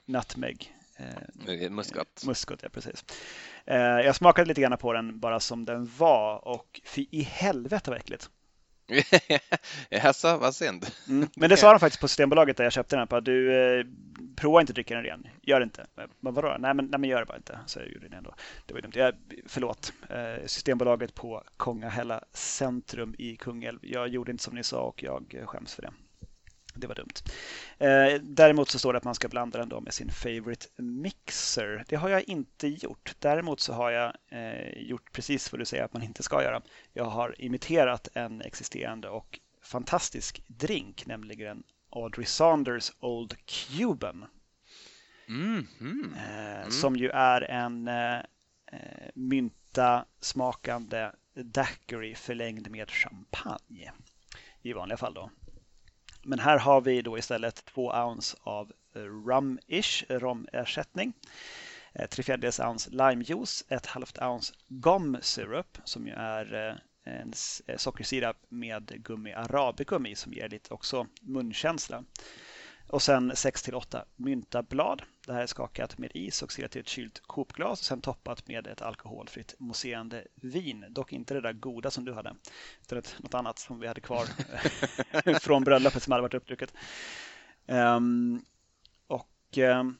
[0.05, 0.75] Nutmeg.
[1.69, 2.23] Muskot.
[2.25, 3.05] Muskot, ja precis.
[3.65, 7.99] Jag smakade lite grann på den bara som den var och fy i helvete vad
[7.99, 8.29] äckligt.
[9.89, 10.85] Jaså, vad synd.
[11.09, 11.29] Mm.
[11.35, 13.07] Men det sa de faktiskt på Systembolaget där jag köpte den.
[13.07, 13.85] På, du eh,
[14.35, 15.27] prova inte dricka den igen.
[15.41, 15.85] Gör det inte.
[16.19, 16.55] Men vadå?
[16.59, 17.59] Nej men, nej, men gör det bara inte.
[17.65, 18.35] Så jag gjorde det ändå.
[18.65, 18.91] Det var dumt.
[18.95, 19.13] Jag,
[19.45, 19.93] förlåt.
[20.09, 23.79] Eh, Systembolaget på Kongahälla centrum i Kungälv.
[23.81, 25.91] Jag gjorde inte som ni sa och jag skäms för det.
[26.75, 27.13] Det var dumt.
[27.77, 31.83] Eh, däremot så står det att man ska blanda den då med sin favorite mixer.
[31.87, 33.15] Det har jag inte gjort.
[33.19, 36.61] Däremot så har jag eh, gjort precis vad du säger att man inte ska göra.
[36.93, 44.25] Jag har imiterat en existerande och fantastisk drink, nämligen Audrey Saunders Old Cuban.
[45.27, 46.71] Mm, mm, mm.
[46.71, 47.89] Som ju är en
[49.13, 53.91] mynta smakande daiquiri förlängd med champagne.
[54.61, 55.29] I vanliga fall då.
[56.25, 61.13] Men här har vi då istället två ounce av eh, rum-ish, romersättning.
[61.93, 66.75] Eh, tre fjärdedels ounce limejuice, ett halvt ounce gum syrup som ju är eh,
[67.13, 67.33] en
[67.67, 72.03] eh, sockersirap med gummi arabicum i som ger lite också munkänsla.
[72.87, 75.01] Och sen 6 8 myntablad.
[75.25, 78.47] Det här är skakat med is och silat i ett kylt kopglas och sen toppat
[78.47, 80.85] med ett alkoholfritt mousserande vin.
[80.89, 82.35] Dock inte det där goda som du hade,
[82.81, 84.25] utan ett, något annat som vi hade kvar
[85.39, 86.73] från bröllopet som hade varit uppdrucket.
[87.67, 88.45] Um,
[89.07, 89.97] och um,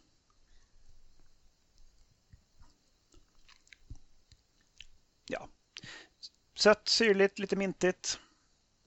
[5.25, 5.47] ja,
[6.55, 8.19] sött, syrligt, lite mintigt.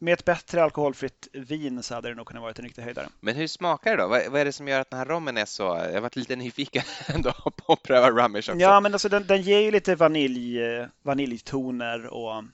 [0.00, 3.08] Med ett bättre alkoholfritt vin så hade det nog kunnat vara en riktig höjdare.
[3.20, 4.08] Men hur smakar det då?
[4.08, 5.62] Vad, vad är det som gör att den här rommen är så...
[5.62, 8.54] Jag har varit lite nyfiken ändå på att pröva Rumish också.
[8.54, 10.60] Ja, men alltså den, den ger ju lite vanilj,
[11.02, 12.44] vaniljtoner och...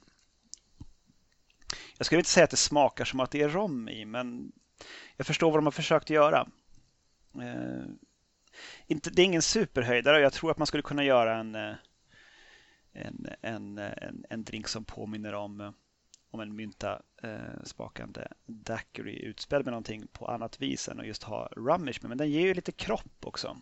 [1.98, 4.52] Jag skulle inte säga att det smakar som att det är rom i, men
[5.16, 6.48] jag förstår vad de har försökt göra.
[7.42, 7.84] Eh,
[8.86, 11.74] inte, det är ingen superhöjdare och jag tror att man skulle kunna göra en, eh,
[12.92, 15.74] en, en, en, en drink som påminner om
[16.34, 21.22] om en mynta eh, spakande daiquiri utspädd med någonting på annat vis än att just
[21.22, 22.08] ha rummish med.
[22.08, 23.56] Men den ger ju lite kropp också.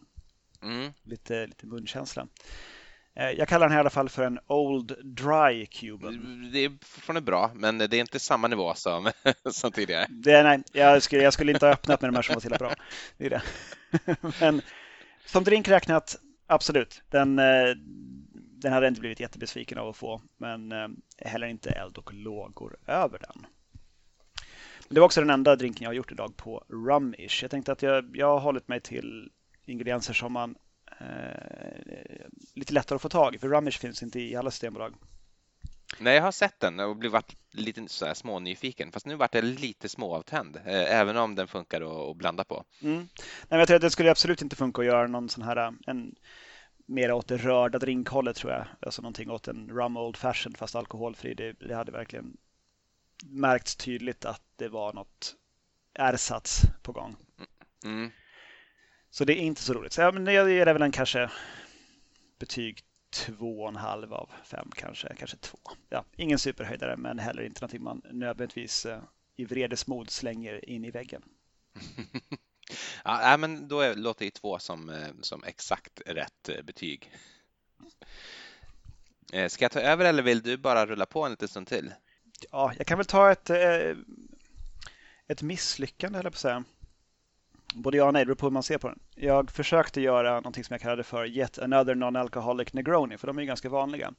[0.62, 0.92] Mm.
[1.02, 2.26] Lite, lite munkänsla.
[3.14, 6.50] Eh, jag kallar den här i alla fall för en Old Dry Cuban.
[6.52, 9.10] Det är fortfarande bra, men det är inte samma nivå som,
[9.50, 10.06] som tidigare.
[10.10, 12.50] Det nej, jag skulle, jag skulle inte ha öppnat med de här som var till
[12.50, 12.74] bra.
[13.16, 13.42] Det är det.
[14.40, 14.62] Men
[15.26, 17.02] som drink räknat, absolut.
[17.10, 17.74] Den, eh,
[18.62, 22.76] den hade inte blivit jättebesviken av att få, men eh, heller inte eld och lågor
[22.86, 23.46] över den.
[24.88, 27.42] Det var också den enda drinken jag har gjort idag på Rumish.
[27.42, 29.30] Jag tänkte att jag, jag har hållit mig till
[29.64, 30.54] ingredienser som man
[31.00, 34.94] eh, lite lättare att få tag i, för Rumish finns inte i alla systembolag.
[35.98, 39.44] Nej, jag har sett den och blivit lite så här smånyfiken, fast nu vart jag
[39.44, 42.64] lite småavtänd, eh, även om den funkar att blanda på.
[42.82, 43.08] Mm.
[43.48, 46.14] Nej, jag tror att det skulle absolut inte funka att göra någon sån här en
[46.86, 48.66] mer åt det rörda drinkhållet tror jag.
[48.80, 51.34] Alltså någonting åt en rum old fashion fast alkoholfri.
[51.34, 52.36] Det, det hade verkligen
[53.24, 55.36] märkts tydligt att det var något
[55.94, 57.16] ersats på gång.
[57.84, 58.10] Mm.
[59.10, 59.92] Så det är inte så roligt.
[59.92, 61.30] Så ja, men jag ger det väl en kanske
[62.38, 65.58] betyg två och en halv av fem kanske, kanske två.
[65.88, 69.02] Ja, ingen superhöjdare men heller inte någonting man nödvändigtvis eh,
[69.36, 71.22] i vredesmod slänger in i väggen.
[73.04, 77.12] ja, men då är, låter ju två som, eh, som exakt rätt eh, betyg.
[79.48, 81.92] Ska jag ta över eller vill du bara rulla på en liten stund till?
[82.50, 83.50] Ja, jag kan väl ta ett,
[85.26, 86.64] ett misslyckande, eller på att säga
[87.74, 88.98] både ja och nej, det beror på hur man ser på den.
[89.14, 93.42] Jag försökte göra någonting som jag kallade för Yet Another Non-Alcoholic Negroni, för de är
[93.42, 94.14] ju ganska vanliga.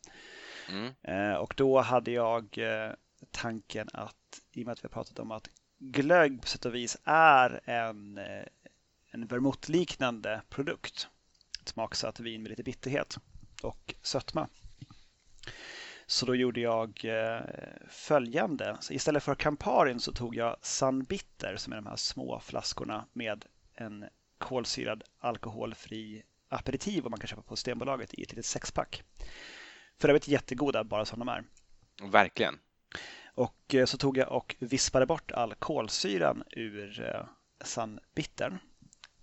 [0.70, 0.94] Mm.
[1.02, 2.92] Eh, och då hade jag eh,
[3.32, 4.16] tanken att,
[4.52, 5.50] i och med att vi har pratat om att
[5.91, 8.46] glögg på sätt och vis är en, eh,
[9.12, 11.08] en vermouthliknande produkt.
[11.62, 13.17] Ett smaksatt vin med lite bitterhet
[13.62, 14.48] och sötma.
[16.06, 17.41] Så då gjorde jag eh,
[17.89, 18.78] följande.
[18.80, 23.46] Så istället för Camparin så tog jag Sunbitter som är de här små flaskorna med
[23.74, 24.06] en
[24.38, 29.04] kolsyrad alkoholfri aperitiv man kan köpa på Stenbolaget i ett litet sexpack.
[30.00, 31.43] För övrigt jättegoda bara som de är.
[32.12, 32.60] Verkligen.
[33.36, 37.26] Och eh, så tog jag och vispade bort all kolsyran ur eh,
[37.65, 38.58] sandbittern.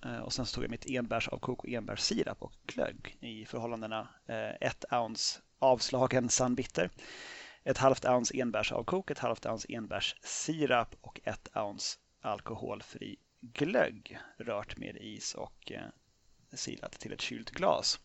[0.05, 4.09] Eh, och sen så tog jag mitt enbärsavkok och enbärssirap och glögg i förhållandena
[4.61, 6.91] ett ounce avslagen sandbitter,
[7.65, 14.97] ett halvt ounce enbärsavkok, ett halvt ounce enbärssirap och ett ounce alkoholfri glögg rört med
[14.97, 15.73] is och
[16.53, 18.01] silat till ett kylt glas.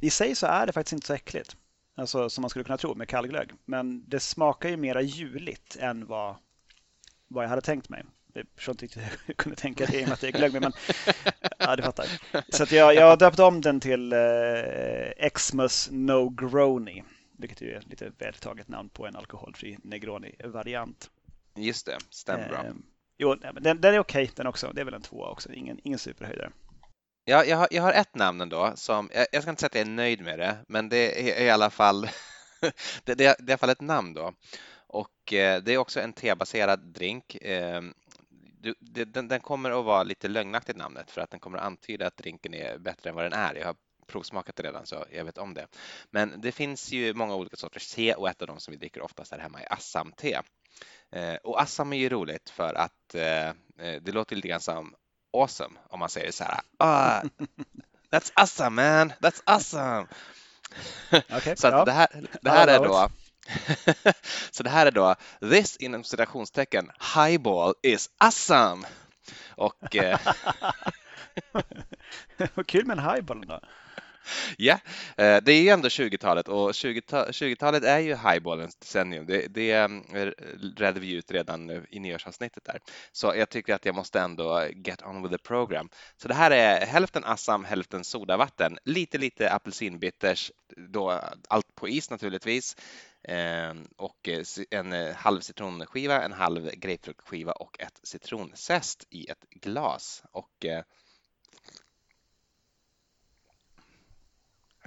[0.00, 1.56] I sig så är det faktiskt inte så äckligt,
[1.98, 3.50] alltså som man skulle kunna tro med kallglögg.
[3.64, 6.36] Men det smakar ju mera juligt än vad,
[7.28, 8.04] vad jag hade tänkt mig.
[8.32, 10.32] Jag förstår inte riktigt hur jag kunde tänka det i och med att det är
[10.32, 10.52] glögg.
[10.52, 10.72] Men
[11.58, 12.06] ja, du fattar.
[12.48, 17.02] Så jag, jag döpte om den till eh, Xmas No Grony.
[17.38, 21.10] Vilket är ett lite vältaget namn på en alkoholfri Negroni-variant.
[21.56, 22.64] Just det, stämmer bra.
[22.64, 22.72] Eh,
[23.18, 24.72] jo, den, den är okej okay, den också.
[24.74, 25.52] Det är väl en tvåa också.
[25.52, 26.50] Ingen, ingen superhöjdare.
[27.28, 29.74] Ja, jag har, jag har ett namn ändå som, jag, jag ska inte säga att
[29.74, 32.02] jag är nöjd med det, men det är i alla fall,
[33.04, 34.32] det, det, det är i alla fall ett namn då.
[34.86, 37.34] Och eh, det är också en tebaserad drink.
[37.34, 37.82] Eh,
[38.60, 42.06] du, den, den, kommer att vara lite lögnaktigt namnet för att den kommer att antyda
[42.06, 43.54] att drinken är bättre än vad den är.
[43.54, 45.66] Jag har provsmakat det redan så jag vet om det.
[46.10, 49.02] Men det finns ju många olika sorters te och ett av dem som vi dricker
[49.02, 50.40] oftast här hemma är Assam-te.
[51.12, 54.94] Eh, och Assam är ju roligt för att eh, eh det låter lite grann som
[55.32, 56.60] awesome om man säger så här.
[56.78, 57.22] Ah,
[58.10, 60.06] that's awesome man, that's awesome.
[61.12, 61.84] Okay, så ja.
[61.84, 62.08] det här,
[62.42, 63.10] det här är då
[64.50, 68.86] så det här är då This inom citationstecken Highball is awesome.
[69.50, 69.96] Och...
[69.96, 70.18] Eh...
[72.54, 73.60] Vad kul med en highball då.
[74.56, 74.78] Ja,
[75.16, 75.42] yeah.
[75.42, 79.26] det är ju ändå 20-talet och 20-talet är ju highballens decennium.
[79.26, 79.88] Det, det eh,
[80.76, 82.80] redde vi ut redan i nyårsavsnittet där.
[83.12, 85.88] Så jag tycker att jag måste ändå get on with the program.
[86.16, 92.10] Så det här är hälften Assam, hälften sodavatten, lite lite apelsinbitters, då allt på is
[92.10, 92.76] naturligtvis
[93.22, 100.22] eh, och eh, en halv citronskiva, en halv grapefruktskiva och ett citronzest i ett glas.
[100.32, 100.66] Och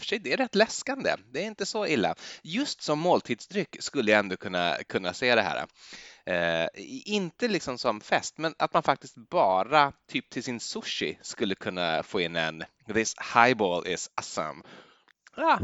[0.01, 1.15] för sig, det är rätt läskande.
[1.31, 2.15] Det är inte så illa.
[2.41, 5.65] Just som måltidsdryck skulle jag ändå kunna, kunna se det här.
[6.25, 6.67] Eh,
[7.05, 12.03] inte liksom som fest, men att man faktiskt bara typ till sin sushi skulle kunna
[12.03, 14.63] få in en This highball is awesome.
[15.35, 15.59] Ja,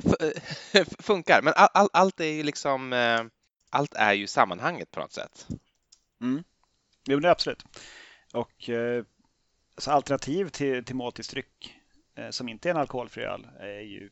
[0.73, 3.23] eh, funkar, men all, all, allt är ju liksom eh,
[3.69, 5.47] allt är ju sammanhanget på något sätt.
[6.21, 6.43] Mm.
[7.05, 7.63] Jo, det är absolut.
[8.33, 9.03] Och eh,
[9.75, 11.75] alltså alternativ till, till måltidsdryck
[12.15, 14.09] eh, som inte är en alkoholfri öl är ju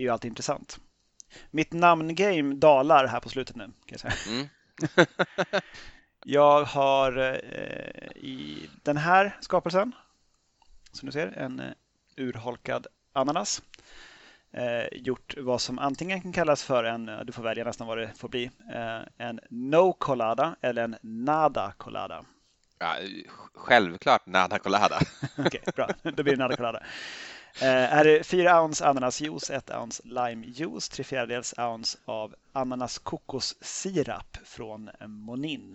[0.00, 0.78] är ju alltid intressant.
[1.50, 3.64] Mitt namngame dalar här på slutet nu.
[3.64, 4.14] Kan jag säga.
[4.28, 4.48] Mm.
[6.24, 9.92] jag har eh, i den här skapelsen
[10.92, 11.72] som du ser, en eh,
[12.16, 13.62] urholkad ananas.
[14.52, 18.10] Eh, gjort vad som antingen kan kallas för en, du får välja nästan vad det
[18.16, 22.24] får bli, eh, en no colada eller en nada colada.
[22.78, 22.96] Ja,
[23.54, 25.00] självklart nada colada.
[25.38, 25.88] Okej, okay, bra.
[26.02, 26.82] Då blir det nada colada.
[27.54, 34.90] Eh, är det 4 ounce ananasjuice, 1 ounce limejuice, 3 fjärdedels ounce av ananas-kokossirap från
[35.06, 35.74] Monin.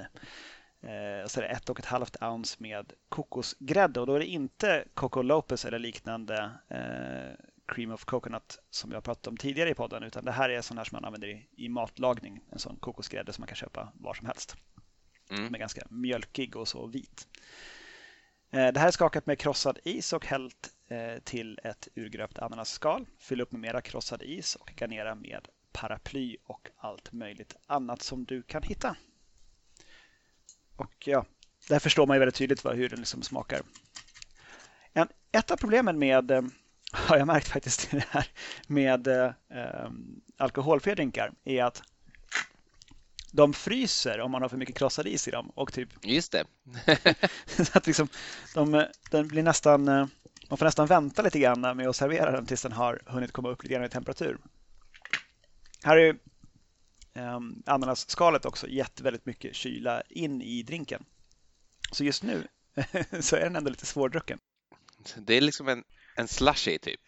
[0.82, 5.22] Eh, och så är det 1,5 ounce med kokosgrädde och då är det inte Coco
[5.22, 10.26] Lopez eller liknande eh, cream of coconut som jag pratat om tidigare i podden utan
[10.26, 12.42] det här är sån här som man använder i, i matlagning.
[12.52, 14.56] En sån kokosgrädde som man kan köpa var som helst.
[15.30, 15.46] Mm.
[15.46, 17.28] Som är ganska mjölkig och så vit.
[18.50, 20.75] Det här är skakat med krossad is och hällt
[21.24, 23.06] till ett urgröpt ananasskal.
[23.20, 28.26] Fyll upp med mera krossad is och garnera med paraply och allt möjligt annat som
[28.26, 28.96] du kan hitta.
[30.76, 31.26] Och ja,
[31.70, 33.62] där förstår man ju väldigt tydligt hur den liksom smakar.
[34.94, 36.42] En, ett av problemen med, eh,
[36.92, 38.28] har jag märkt faktiskt, det här
[38.68, 39.90] med eh,
[40.38, 41.84] alkoholfria drinkar är att
[43.32, 45.52] de fryser om man har för mycket krossad is i dem.
[45.56, 46.46] Och typ, Just det.
[47.66, 48.08] så att liksom,
[48.54, 50.08] de, den blir nästan, eh,
[50.50, 53.50] man får nästan vänta lite grann med att servera den tills den har hunnit komma
[53.50, 54.38] upp lite grann i temperatur.
[55.84, 56.18] Här är
[57.14, 61.06] um, ananasskalet också gett väldigt mycket kyla in i drinken.
[61.92, 62.48] Så just nu
[63.20, 64.40] så är den ändå lite svårdrucken.
[65.18, 65.84] Det är liksom en,
[66.16, 67.02] en slushy typ?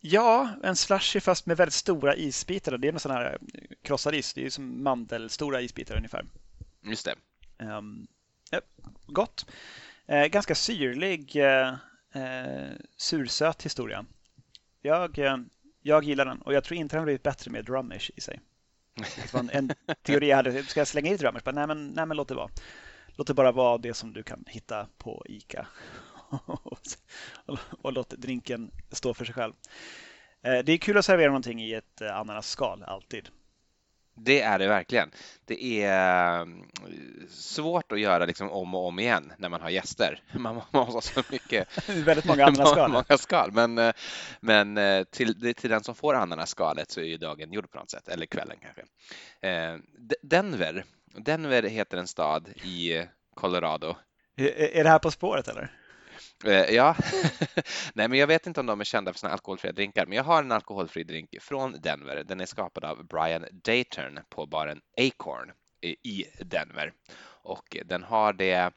[0.00, 2.78] Ja, en slushy fast med väldigt stora isbitar.
[2.78, 3.38] Det är en sån här
[3.82, 4.34] krossad is.
[4.34, 6.24] Det är som mandelstora isbitar ungefär.
[6.82, 7.14] Just det.
[7.64, 8.06] Um,
[8.50, 8.60] ja,
[9.06, 9.46] gott.
[10.06, 11.74] Eh, ganska syrlig, eh,
[12.14, 14.04] eh, sursöt historia.
[14.82, 15.36] Jag, eh,
[15.82, 18.40] jag gillar den och jag tror inte den har blivit bättre med drumish i sig.
[19.34, 19.72] En, en
[20.02, 21.42] teori jag hade, ska jag slänga i drumish?
[21.44, 22.50] nej, men, nej men låt det vara.
[23.16, 25.66] Låt det bara vara det som du kan hitta på ICA.
[27.82, 29.52] och låt drinken stå för sig själv.
[30.42, 33.28] Eh, det är kul att servera någonting i ett eh, ananasskal, alltid.
[34.14, 35.10] Det är det verkligen.
[35.44, 36.64] Det är mm,
[37.28, 40.22] svårt att göra liksom om och om igen när man har gäster.
[40.38, 41.88] Man måste ha så mycket.
[41.88, 42.90] Väldigt många ananasskal.
[42.90, 43.52] många skal.
[43.52, 43.92] Men, eh,
[44.40, 44.78] men
[45.10, 48.26] till, till den som får ananasskalet så är ju dagen gjord på något sätt, eller
[48.26, 48.82] kvällen kanske.
[50.22, 50.84] Denver,
[51.18, 53.96] Denver heter en stad i Colorado.
[54.36, 55.83] Är det här På spåret eller?
[56.46, 56.96] Eh, ja,
[57.94, 60.24] nej men jag vet inte om de är kända för sina alkoholfria drinkar, men jag
[60.24, 62.24] har en alkoholfri drink från Denver.
[62.24, 65.52] Den är skapad av Brian Dayton på baren Acorn
[66.02, 66.92] i Denver
[67.42, 68.72] och den har det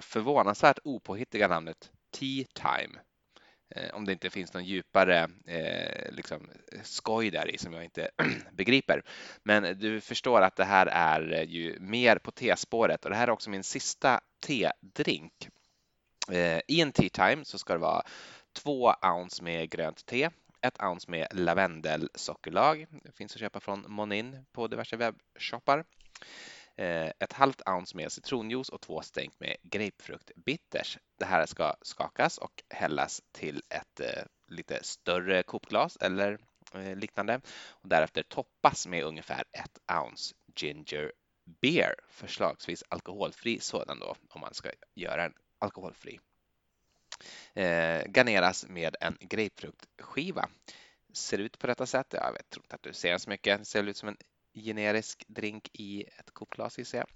[0.00, 3.00] förvånansvärt opåhittiga namnet Tea Time.
[3.74, 6.50] Eh, om det inte finns någon djupare eh, liksom,
[6.82, 8.10] skoj där i som jag inte
[8.52, 9.02] begriper.
[9.42, 13.30] Men du förstår att det här är ju mer på tespåret och det här är
[13.30, 15.61] också min sista tedrink Eh,
[16.30, 18.02] Eh, I en tea time så ska det vara
[18.52, 20.30] två ounce med grönt te,
[20.60, 22.86] ett ounce med lavendelsockerlag.
[23.04, 25.84] Det finns att köpa från Monin på diverse webbshoppar.
[26.76, 30.98] Eh, ett halvt ounce med citronjuice och två stänk med grapefrukt bitters.
[31.18, 36.38] Det här ska skakas och hällas till ett eh, lite större kopglas eller
[36.94, 41.12] liknande och därefter toppas med ungefär ett ounce ginger
[41.60, 46.20] beer, förslagsvis alkoholfri sådan då om man ska göra en alkoholfri.
[47.54, 50.48] Eh, garneras med en grapefruktskiva.
[51.12, 52.06] Ser ut på detta sätt.
[52.10, 53.58] Jag vet, tror inte att du ser den så mycket.
[53.58, 54.16] Det ser ut som en
[54.54, 57.08] generisk drink i ett kokglas gissar jag.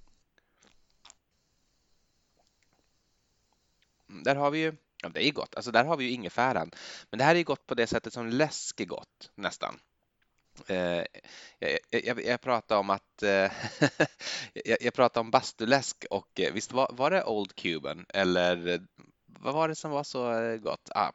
[4.08, 6.70] Mm, där har vi ju, ja det är gott, alltså där har vi ju ingefäran.
[7.10, 9.78] Men det här är gott på det sättet som läsk är gott nästan.
[10.66, 11.04] Eh,
[11.90, 13.28] jag, jag, jag pratade om att eh,
[14.64, 18.80] jag, jag pratade om bastuläsk och eh, visst var, var det Old Cuban eller
[19.26, 20.90] vad var det som var så gott?
[20.94, 21.10] Ah,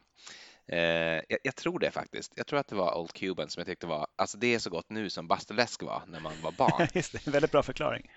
[1.27, 2.33] jag, jag, tror det faktiskt.
[2.35, 4.69] Jag tror att det var Old Cuban som jag tyckte var, alltså det är så
[4.69, 6.87] gott nu som bastuläsk var när man var barn.
[6.93, 8.11] Just det, väldigt bra förklaring.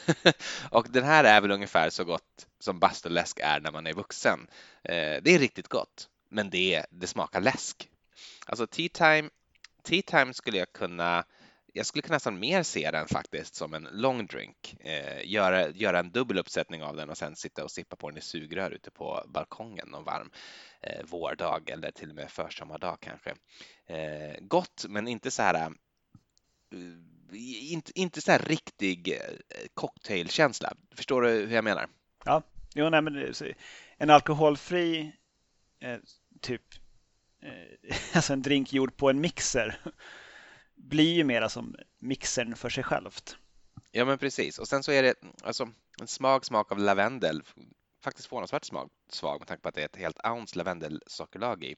[0.70, 4.46] och den här är väl ungefär så gott som bastuläsk är när man är vuxen.
[4.82, 7.88] Det är riktigt gott, men det, det smakar läsk.
[8.46, 9.30] Alltså Tea Time
[9.82, 11.24] Tea Time skulle jag kunna
[11.74, 14.76] jag skulle kunna nästan mer se den faktiskt som en long drink.
[14.80, 18.18] Eh, göra, göra en dubbel uppsättning av den och sen sitta och sippa på den
[18.18, 20.30] i sugrör ute på balkongen någon varm
[20.80, 23.34] eh, vårdag eller till och med försommardag kanske.
[23.86, 25.70] Eh, gott, men inte så här eh,
[27.72, 30.72] inte, inte så här riktig eh, cocktailkänsla.
[30.94, 31.88] Förstår du hur jag menar?
[32.24, 32.42] Ja,
[32.74, 33.34] jo, nej, men
[33.96, 35.12] en alkoholfri
[35.80, 35.98] eh,
[36.40, 36.62] typ
[37.42, 39.80] Eh, alltså en drink gjord på en mixer
[40.74, 43.36] blir ju mera som mixern för sig självt.
[43.90, 45.68] Ja men precis och sen så är det alltså
[46.00, 47.42] en smak, smak av lavendel
[48.02, 48.68] faktiskt förvånansvärt
[49.08, 51.76] svag med tanke på att det är ett helt ounce lavendelsockerlag i.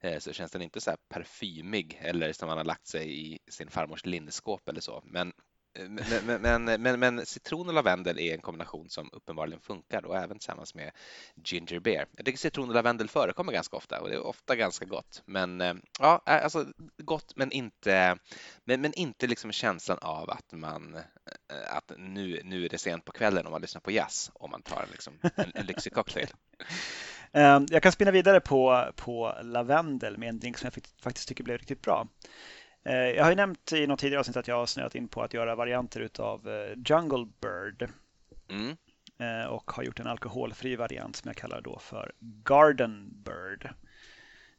[0.00, 3.38] Eh, så känns den inte så här parfymig eller som man har lagt sig i
[3.48, 5.02] sin farmors linneskåp eller så.
[5.04, 5.32] Men
[5.78, 10.16] Eh, men, men, men, men, citron och lavendel är en kombination som uppenbarligen funkar och
[10.16, 10.90] även tillsammans med
[11.44, 12.06] ginger beer.
[12.16, 15.22] Jag tycker citron och lavendel förekommer ganska ofta och det är ofta ganska gott.
[15.26, 16.66] Men eh, ja, eh, alltså
[16.98, 18.16] gott men inte,
[18.64, 20.98] men, men inte liksom känslan av att man
[21.68, 24.62] att nu, nu är det sent på kvällen om man lyssnar på jazz om man
[24.62, 26.28] tar liksom, en, en lyxig cocktail.
[27.32, 31.44] Ehm, jag kan spinna vidare på, på lavendel med en drink som jag faktiskt tycker
[31.44, 32.08] blev riktigt bra.
[32.84, 35.22] Eh, jag har ju nämnt i något tidigare avsnitt att jag har snöat in på
[35.22, 37.90] att göra varianter utav eh, Jungle Bird.
[38.48, 38.76] Mm.
[39.18, 43.70] Eh, och har gjort en alkoholfri variant som jag kallar då för Garden Bird.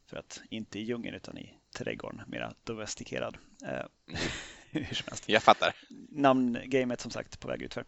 [0.06, 3.38] För att inte i djungeln utan i trädgården, mera domestikerad.
[4.70, 5.28] Hur som helst.
[5.28, 5.74] Jag fattar.
[6.08, 7.84] Namngamet som sagt på väg utför.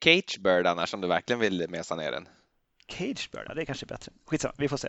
[0.00, 2.28] Cage Bird annars om du verkligen vill mesa ner den.
[2.86, 4.12] Cagebird, ja, det är kanske bättre.
[4.26, 4.88] Skitsamma, vi får se.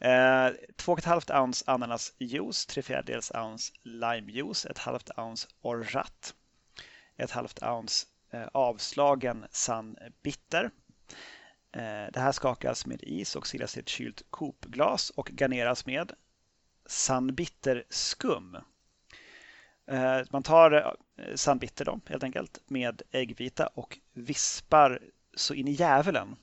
[0.00, 6.34] Eh, 2,5 ounce ananasjuice, 3 fjärdedels ounce limejuice, ett halvt ounce orrat,
[7.16, 10.70] ett halvt ounce eh, avslagen San Bitter.
[11.72, 16.12] Eh, det här skakas med is och silas i ett kylt kopglas och garneras med
[16.86, 18.56] San Bitter skum.
[19.86, 20.72] Eh, man tar
[21.16, 25.02] eh, San Bitter då, helt enkelt med äggvita och vispar
[25.34, 26.36] så in i djävulen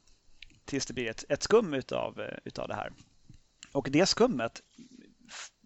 [0.66, 2.94] tills det blir ett, ett skum utav, eh, utav det här.
[3.74, 4.62] Och det skummet,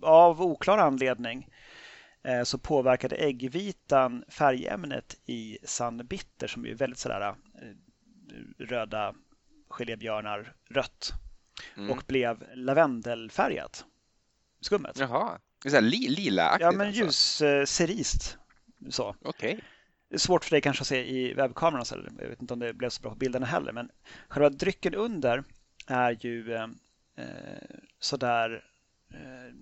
[0.02, 1.50] av oklar anledning,
[2.24, 7.36] eh, så påverkade äggvitan färgämnet i sandbitter som är väldigt sådär eh,
[8.58, 9.16] röda
[9.70, 11.14] gelébjörnar rött
[11.78, 11.92] mm.
[11.92, 13.86] och blev lavendelfärgat.
[14.62, 15.00] Skummet.
[15.00, 17.66] Jaha, det är li lila Ja, men ljus alltså.
[17.66, 18.38] cerist.
[18.90, 19.16] Så.
[19.22, 19.60] Okay
[20.16, 22.90] svårt för dig kanske att se i webbkameran, så jag vet inte om det blev
[22.90, 23.90] så bra på bilderna heller, men
[24.28, 25.44] själva drycken under
[25.88, 26.58] är ju
[27.18, 28.64] eh, sådär,
[29.14, 29.54] eh,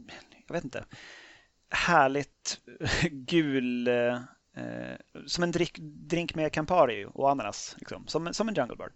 [0.47, 0.85] jag vet inte,
[1.69, 2.61] härligt
[3.11, 4.19] gul, eh,
[5.25, 8.91] som en drink, drink med Campari och ananas, liksom, som, som en Jungle Bird.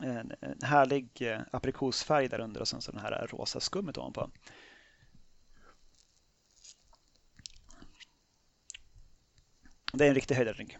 [0.00, 4.30] En, en härlig eh, aprikosfärg där under och sen så den här rosa skummet ovanpå.
[9.92, 10.76] Det är en riktig höjdardrink.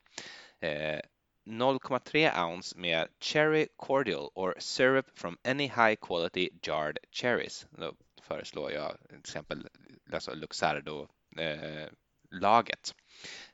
[1.46, 7.68] 0,3 ounce med Cherry Cordial or Syrup from any high quality jarred cherries.
[7.70, 7.94] Då
[8.28, 9.68] föreslår jag till exempel
[10.14, 12.96] alltså Luxardo-laget.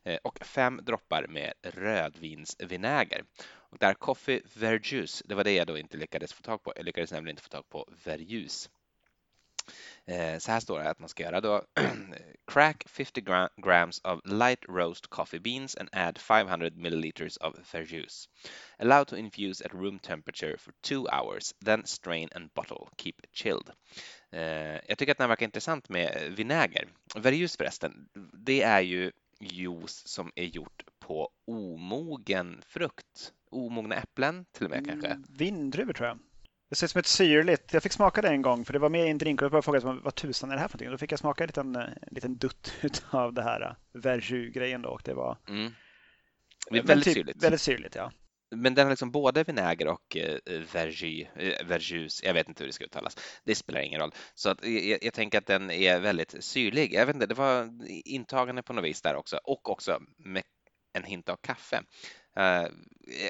[0.04, 3.24] Eh, eh, och fem droppar med rödvinsvinäger.
[3.44, 6.74] Och där Coffee Verjuice, det var det jag då inte lyckades få tag på.
[6.76, 8.70] Jag lyckades nämligen inte få tag på Verjuice.
[10.06, 11.62] Eh, så här står det att man ska göra då
[12.52, 13.22] crack 50
[13.58, 18.30] grams of light roast coffee beans and add 500 milliliters of verjuice.
[18.80, 22.88] Allow to infuse at room temperature for two hours, then strain and bottle.
[22.98, 23.70] Keep chilled.
[24.32, 26.88] Eh, jag tycker att den här verkar intressant med vinäger.
[27.16, 33.34] Verjuice förresten, det är ju juice som är gjort på omogen frukt.
[33.52, 35.08] Omogna äpplen till och med kanske?
[35.08, 36.20] Mm, vindruvor tror jag.
[36.74, 37.74] Det ser ut som ett syrligt.
[37.74, 39.66] Jag fick smaka det en gång för det var med i en drink och jag
[39.66, 40.92] frågade vad tusan är det här för någonting?
[40.92, 42.74] Då fick jag smaka en liten, en liten dutt
[43.10, 45.72] av det här äh, verjus-grejen då och det var mm.
[46.70, 47.44] det är väldigt typ, syrligt.
[47.44, 48.12] Väldigt syrligt, ja.
[48.56, 50.40] Men den har liksom både vinäger och eh,
[50.74, 54.14] verjus, eh, verjus, jag vet inte hur det ska uttalas, det spelar ingen roll.
[54.36, 56.94] Så att jag, jag, tänker att den är väldigt syrlig.
[56.94, 57.70] Jag vet inte, det var
[58.06, 60.44] intagande på något vis där också och också med
[60.94, 61.84] en hint av kaffe.
[62.40, 62.68] Uh,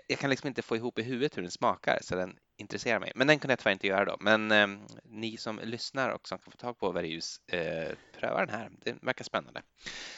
[0.07, 3.11] jag kan liksom inte få ihop i huvudet hur den smakar så den intressera mig.
[3.15, 4.17] Men den kunde jag tyvärr inte göra då.
[4.19, 4.67] Men eh,
[5.03, 8.69] ni som lyssnar och som kan få tag på Verius, eh, pröva den här.
[8.81, 9.61] Det verkar spännande.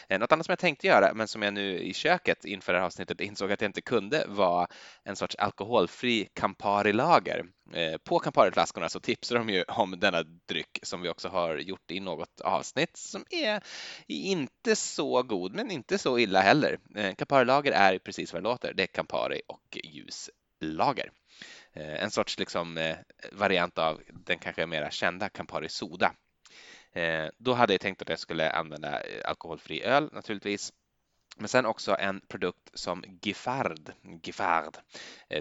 [0.10, 2.80] Eh, något annat som jag tänkte göra, men som jag nu i köket inför det
[2.80, 4.68] här avsnittet insåg att jag inte kunde, var
[5.04, 7.46] en sorts alkoholfri Campari-lager.
[7.74, 11.92] Eh, på Campari-flaskorna så tipsar de ju om denna dryck som vi också har gjort
[11.92, 13.64] i något avsnitt som är
[14.08, 16.80] inte så god, men inte så illa heller.
[16.96, 18.74] Eh, Campari-lager är precis vad det låter.
[18.74, 20.36] Det är Campari och ljuslager.
[20.62, 21.12] lager.
[21.76, 22.98] Eh, en sorts liksom, eh,
[23.32, 26.14] variant av den kanske mera kända Campari Soda.
[26.92, 30.74] Eh, då hade jag tänkt att jag skulle använda alkoholfri öl naturligtvis.
[31.38, 33.92] Men sen också en produkt som Giffard,
[34.24, 34.78] Giffard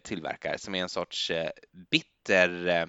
[0.02, 1.32] tillverkar som är en sorts
[1.90, 2.88] bitter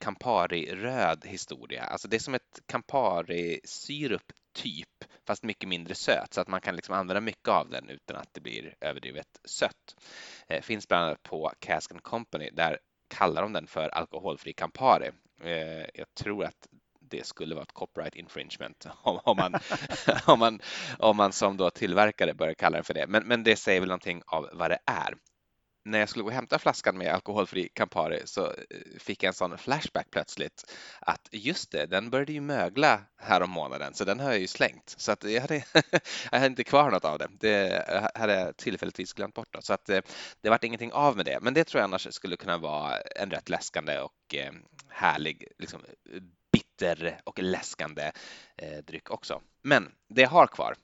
[0.00, 1.82] Campari-röd historia.
[1.82, 6.76] Alltså det är som ett Campari-syrup typ, fast mycket mindre söt så att man kan
[6.76, 9.96] liksom använda mycket av den utan att det blir överdrivet sött.
[10.48, 12.50] Eh, finns bland annat på Cask Company.
[12.52, 12.78] Där
[13.08, 15.10] kallar de den för alkoholfri Campari.
[15.42, 16.68] Eh, jag tror att
[17.00, 19.54] det skulle vara ett copyright infringement om, om, man,
[20.26, 20.60] om, man,
[20.98, 23.06] om man som då tillverkare börjar kalla den för det.
[23.06, 25.14] Men, men det säger väl någonting av vad det är
[25.84, 28.52] när jag skulle gå och hämta flaskan med alkoholfri Campari så eh,
[28.98, 33.50] fick jag en sån flashback plötsligt att just det, den började ju mögla här om
[33.50, 35.54] månaden så den har jag ju slängt så att jag hade,
[36.30, 37.28] jag hade inte kvar något av det.
[37.30, 39.62] Det eh, hade jag tillfälligtvis glömt bort då.
[39.62, 40.00] så att eh,
[40.40, 41.38] det vart ingenting av med det.
[41.42, 44.34] Men det tror jag annars skulle kunna vara en rätt läskande och
[44.88, 45.80] härlig liksom,
[46.52, 48.12] bitter och läskande
[48.84, 49.42] dryck också.
[49.62, 50.74] Men det jag har kvar,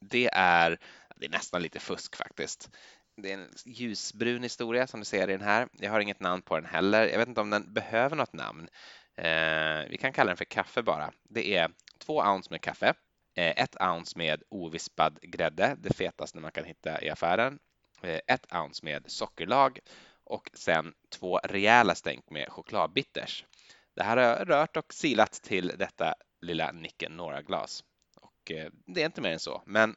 [0.00, 0.78] det är
[1.22, 2.70] det är nästan lite fusk faktiskt.
[3.16, 5.68] Det är en ljusbrun historia som du ser i den här.
[5.72, 7.08] Jag har inget namn på den heller.
[7.08, 8.68] Jag vet inte om den behöver något namn.
[9.16, 11.12] Eh, vi kan kalla den för kaffe bara.
[11.22, 12.94] Det är två ounce med kaffe,
[13.34, 17.58] eh, ett ounce med ovispad grädde, det fetaste man kan hitta i affären,
[18.02, 19.78] eh, ett ounce med sockerlag
[20.24, 23.44] och sen två rejäla stänk med chokladbitters.
[23.94, 27.84] Det här har jag rört och silat till detta lilla Nicke Nora-glas.
[28.16, 29.96] Och eh, det är inte mer än så, men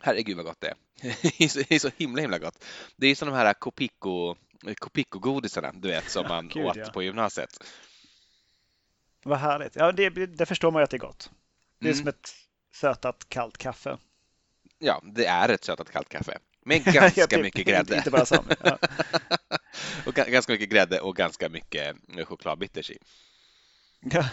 [0.00, 0.76] Herregud vad gott det är.
[1.68, 2.64] det är så himla himla gott.
[2.96, 4.34] Det är som de här Copico,
[4.78, 6.90] Copico-godisarna, du vet, som man Gud, åt ja.
[6.92, 7.64] på gymnasiet.
[9.24, 9.76] Vad härligt.
[9.76, 11.30] Ja, det, det förstår man ju att det är gott.
[11.78, 11.98] Det är mm.
[11.98, 12.30] som ett
[12.74, 13.98] sötat kallt kaffe.
[14.78, 16.38] Ja, det är ett sötat kallt kaffe.
[16.64, 16.84] Med
[17.14, 17.96] ganska mycket grädde.
[17.96, 18.78] Inte bara sam, ja.
[20.06, 21.96] och ganska mycket grädde och ganska mycket
[22.26, 22.98] chokladbitters i.
[24.00, 24.28] Ja.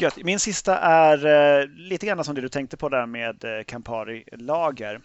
[0.00, 0.16] Gött.
[0.24, 1.26] Min sista är
[1.60, 5.00] eh, lite grann som det du tänkte på där med eh, Campari-lager.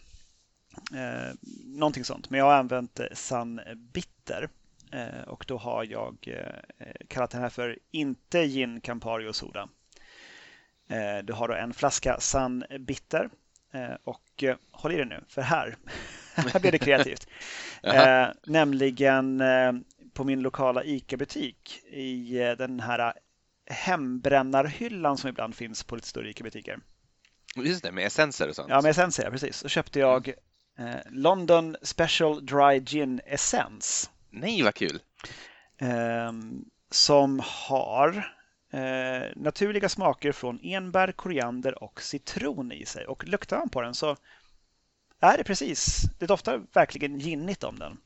[0.93, 1.33] Eh,
[1.65, 2.29] någonting sånt.
[2.29, 4.49] Men jag har använt eh, San Bitter
[4.91, 9.69] eh, och då har jag eh, kallat den här för inte gin, Campari och soda.
[10.89, 13.29] Eh, du har då en flaska San Bitter
[14.03, 15.77] och håll i dig nu, för här,
[16.35, 17.27] här blir det kreativt.
[18.45, 19.43] nämligen
[20.13, 23.13] på min lokala ICA-butik i den här
[23.65, 26.79] hembrännarhyllan som ibland finns på lite större ICA-butiker.
[27.55, 28.69] Just det, med essenser och sånt.
[28.69, 29.57] Ja, med essenser, precis.
[29.57, 30.27] Så köpte jag
[30.77, 34.09] eh, London Special Dry Gin Essence.
[34.29, 35.01] Nej, vad kul!
[35.77, 36.31] Eh,
[36.91, 38.33] som har
[38.71, 43.05] eh, naturliga smaker från enbär, koriander och citron i sig.
[43.05, 44.17] Och luktar man på den så
[45.19, 47.97] är det precis, det doftar verkligen ginnigt om den.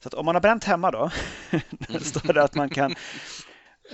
[0.00, 1.10] Så om man har bränt hemma då,
[1.88, 2.94] då står det att man kan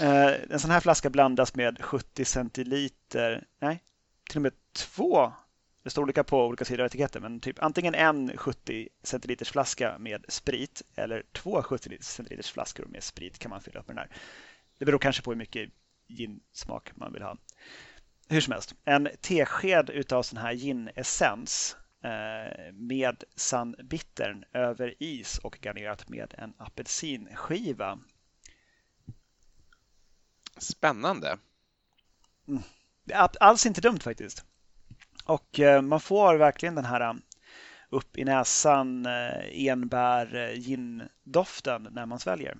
[0.00, 3.82] Eh, en sån här flaska blandas med 70 centiliter, nej,
[4.28, 5.32] till och med två.
[5.82, 9.96] Det står olika på olika sidor av etiketten, men typ antingen en 70 centiliters flaska
[9.98, 14.04] med sprit eller två 70 centiliters flaskor med sprit kan man fylla upp med den
[14.08, 14.16] här.
[14.78, 15.70] Det beror kanske på hur mycket
[16.06, 17.36] ginsmak man vill ha.
[18.28, 25.58] Hur som helst, en tesked utav sån här ginessens eh, med sandbittern över is och
[25.62, 27.98] garnerat med en apelsinskiva
[30.58, 31.38] Spännande.
[32.48, 32.62] Mm.
[33.40, 34.44] Alls inte dumt faktiskt.
[35.24, 37.14] Och eh, man får verkligen den här eh,
[37.90, 42.58] upp i näsan eh, enbär gin-doften när man sväljer.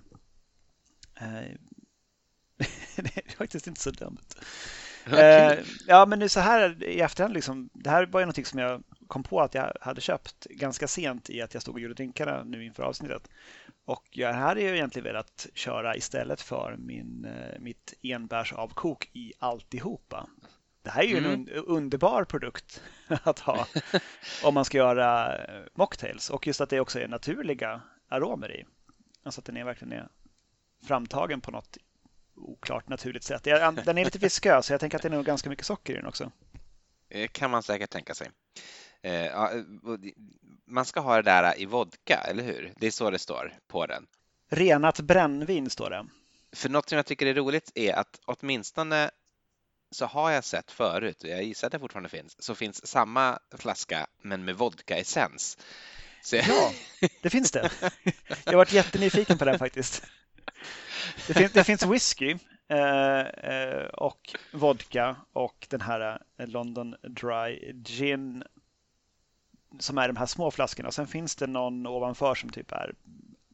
[2.95, 4.25] det är faktiskt inte så dumt.
[5.07, 5.63] Okay.
[5.87, 8.83] Ja, men nu så här i efterhand, liksom, det här var ju någonting som jag
[9.07, 12.43] kom på att jag hade köpt ganska sent i att jag stod och gjorde drinkarna
[12.43, 13.29] nu inför avsnittet.
[13.89, 20.29] Och jag hade ju egentligen velat köra istället för min, eh, mitt enbärsavkok i alltihopa.
[20.81, 21.31] Det här är ju mm.
[21.31, 22.81] en underbar produkt
[23.23, 23.67] att ha
[24.43, 28.65] om man ska göra eh, mocktails och just att det också är naturliga aromer i.
[29.23, 30.07] Alltså att den är verkligen är
[30.87, 31.77] framtagen på något
[32.35, 33.43] oklart naturligt sätt.
[33.43, 35.95] Den är lite viskös så jag tänker att det är nog ganska mycket socker i
[35.95, 36.31] den också.
[37.31, 38.27] kan man säkert tänka sig.
[39.01, 39.51] Eh,
[40.65, 42.73] man ska ha det där i vodka, eller hur?
[42.77, 44.07] Det är så det står på den.
[44.49, 46.07] Renat brännvin står det.
[46.51, 49.11] För något som jag tycker är roligt är att åtminstone
[49.91, 53.39] så har jag sett förut, och jag gissar att det fortfarande finns, så finns samma
[53.57, 55.57] flaska men med vodkaessens.
[56.31, 56.45] Jag...
[56.47, 56.71] Ja,
[57.21, 57.69] det finns det.
[58.43, 60.03] Jag har varit jättenyfiken på den faktiskt.
[61.27, 62.37] Det finns, det finns whisky
[62.67, 68.43] eh, eh, och vodka och den här eh, London Dry Gin
[69.79, 70.91] som är de här små flaskorna.
[70.91, 72.93] Sen finns det någon ovanför som typ är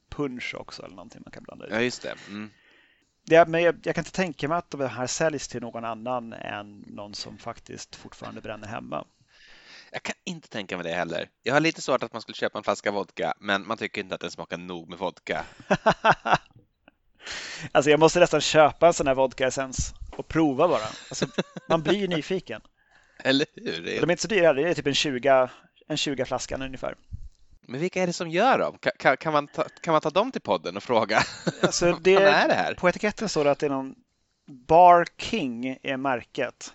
[0.10, 1.70] punch också eller någonting man kan blanda i.
[1.72, 2.16] Ja, just det.
[2.30, 2.50] Mm.
[3.24, 6.34] det men jag, jag, kan inte tänka mig att de här säljs till någon annan
[6.34, 9.06] än någon som faktiskt fortfarande bränner hemma.
[9.92, 11.30] Jag kan inte tänka mig det heller.
[11.44, 14.16] Jag har lite svårt att man skulle köpa en flaska vodka, men man tycker inte
[14.16, 15.46] att den smakar nog med vodka.
[17.72, 20.86] alltså jag måste nästan köpa en sån här vodka-essens och prova bara.
[21.10, 21.26] Alltså,
[21.70, 22.62] man blir ju nyfiken.
[23.24, 23.84] Eller hur?
[23.84, 25.50] De är inte så dyra, det är typ en 20,
[25.88, 26.96] en 20 flaskan ungefär.
[27.62, 28.78] Men vilka är det som gör dem?
[28.98, 31.24] Kan, kan, man, ta, kan man ta dem till podden och fråga?
[31.62, 32.74] Alltså det, Vad är det här?
[32.74, 33.96] På etiketten står det att det är någon
[34.46, 36.74] Bar King är märket.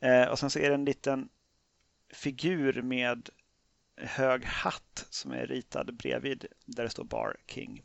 [0.00, 1.28] Eh, och sen så är det en liten
[2.14, 3.28] figur med
[3.96, 7.82] hög hatt som är ritad bredvid där det står Bar King.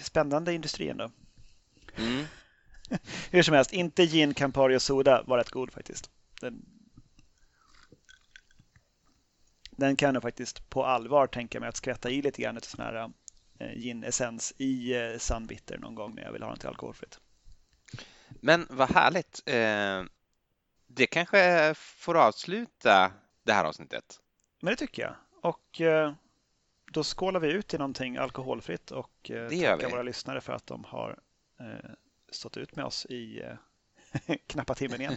[0.00, 1.10] Spännande industri ändå.
[1.96, 2.24] Mm.
[3.30, 6.10] Hur som helst, inte gin, Campari och soda var rätt god faktiskt.
[6.40, 6.64] Den,
[9.76, 12.84] den kan jag faktiskt på allvar tänka mig att skvätta i lite grann av sån
[12.84, 13.10] här
[13.58, 17.20] eh, gin-essens i eh, Sunbitter någon gång när jag vill ha något alkoholfritt.
[18.40, 19.42] Men vad härligt.
[19.46, 20.04] Eh,
[20.86, 23.12] det kanske får avsluta
[23.42, 24.20] det här avsnittet.
[24.60, 25.14] Men det tycker jag.
[25.42, 25.80] Och
[26.92, 31.18] då skålar vi ut i någonting alkoholfritt och tackar våra lyssnare för att de har
[32.30, 33.42] stått ut med oss i
[34.46, 35.16] knappa timmen igen.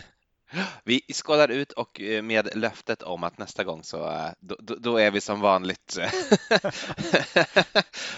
[0.83, 4.97] Vi skålar ut och eh, med löftet om att nästa gång så eh, då, då
[4.97, 5.97] är vi som vanligt.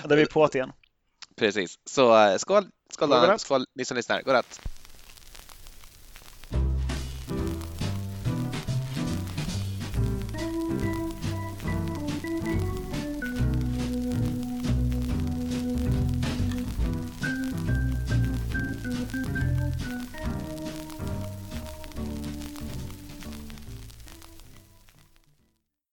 [0.04, 0.72] då är vi på igen.
[1.36, 4.22] Precis, så eh, skål, skål, skål, skål ni som lyssnar.
[4.22, 4.62] Godnatt.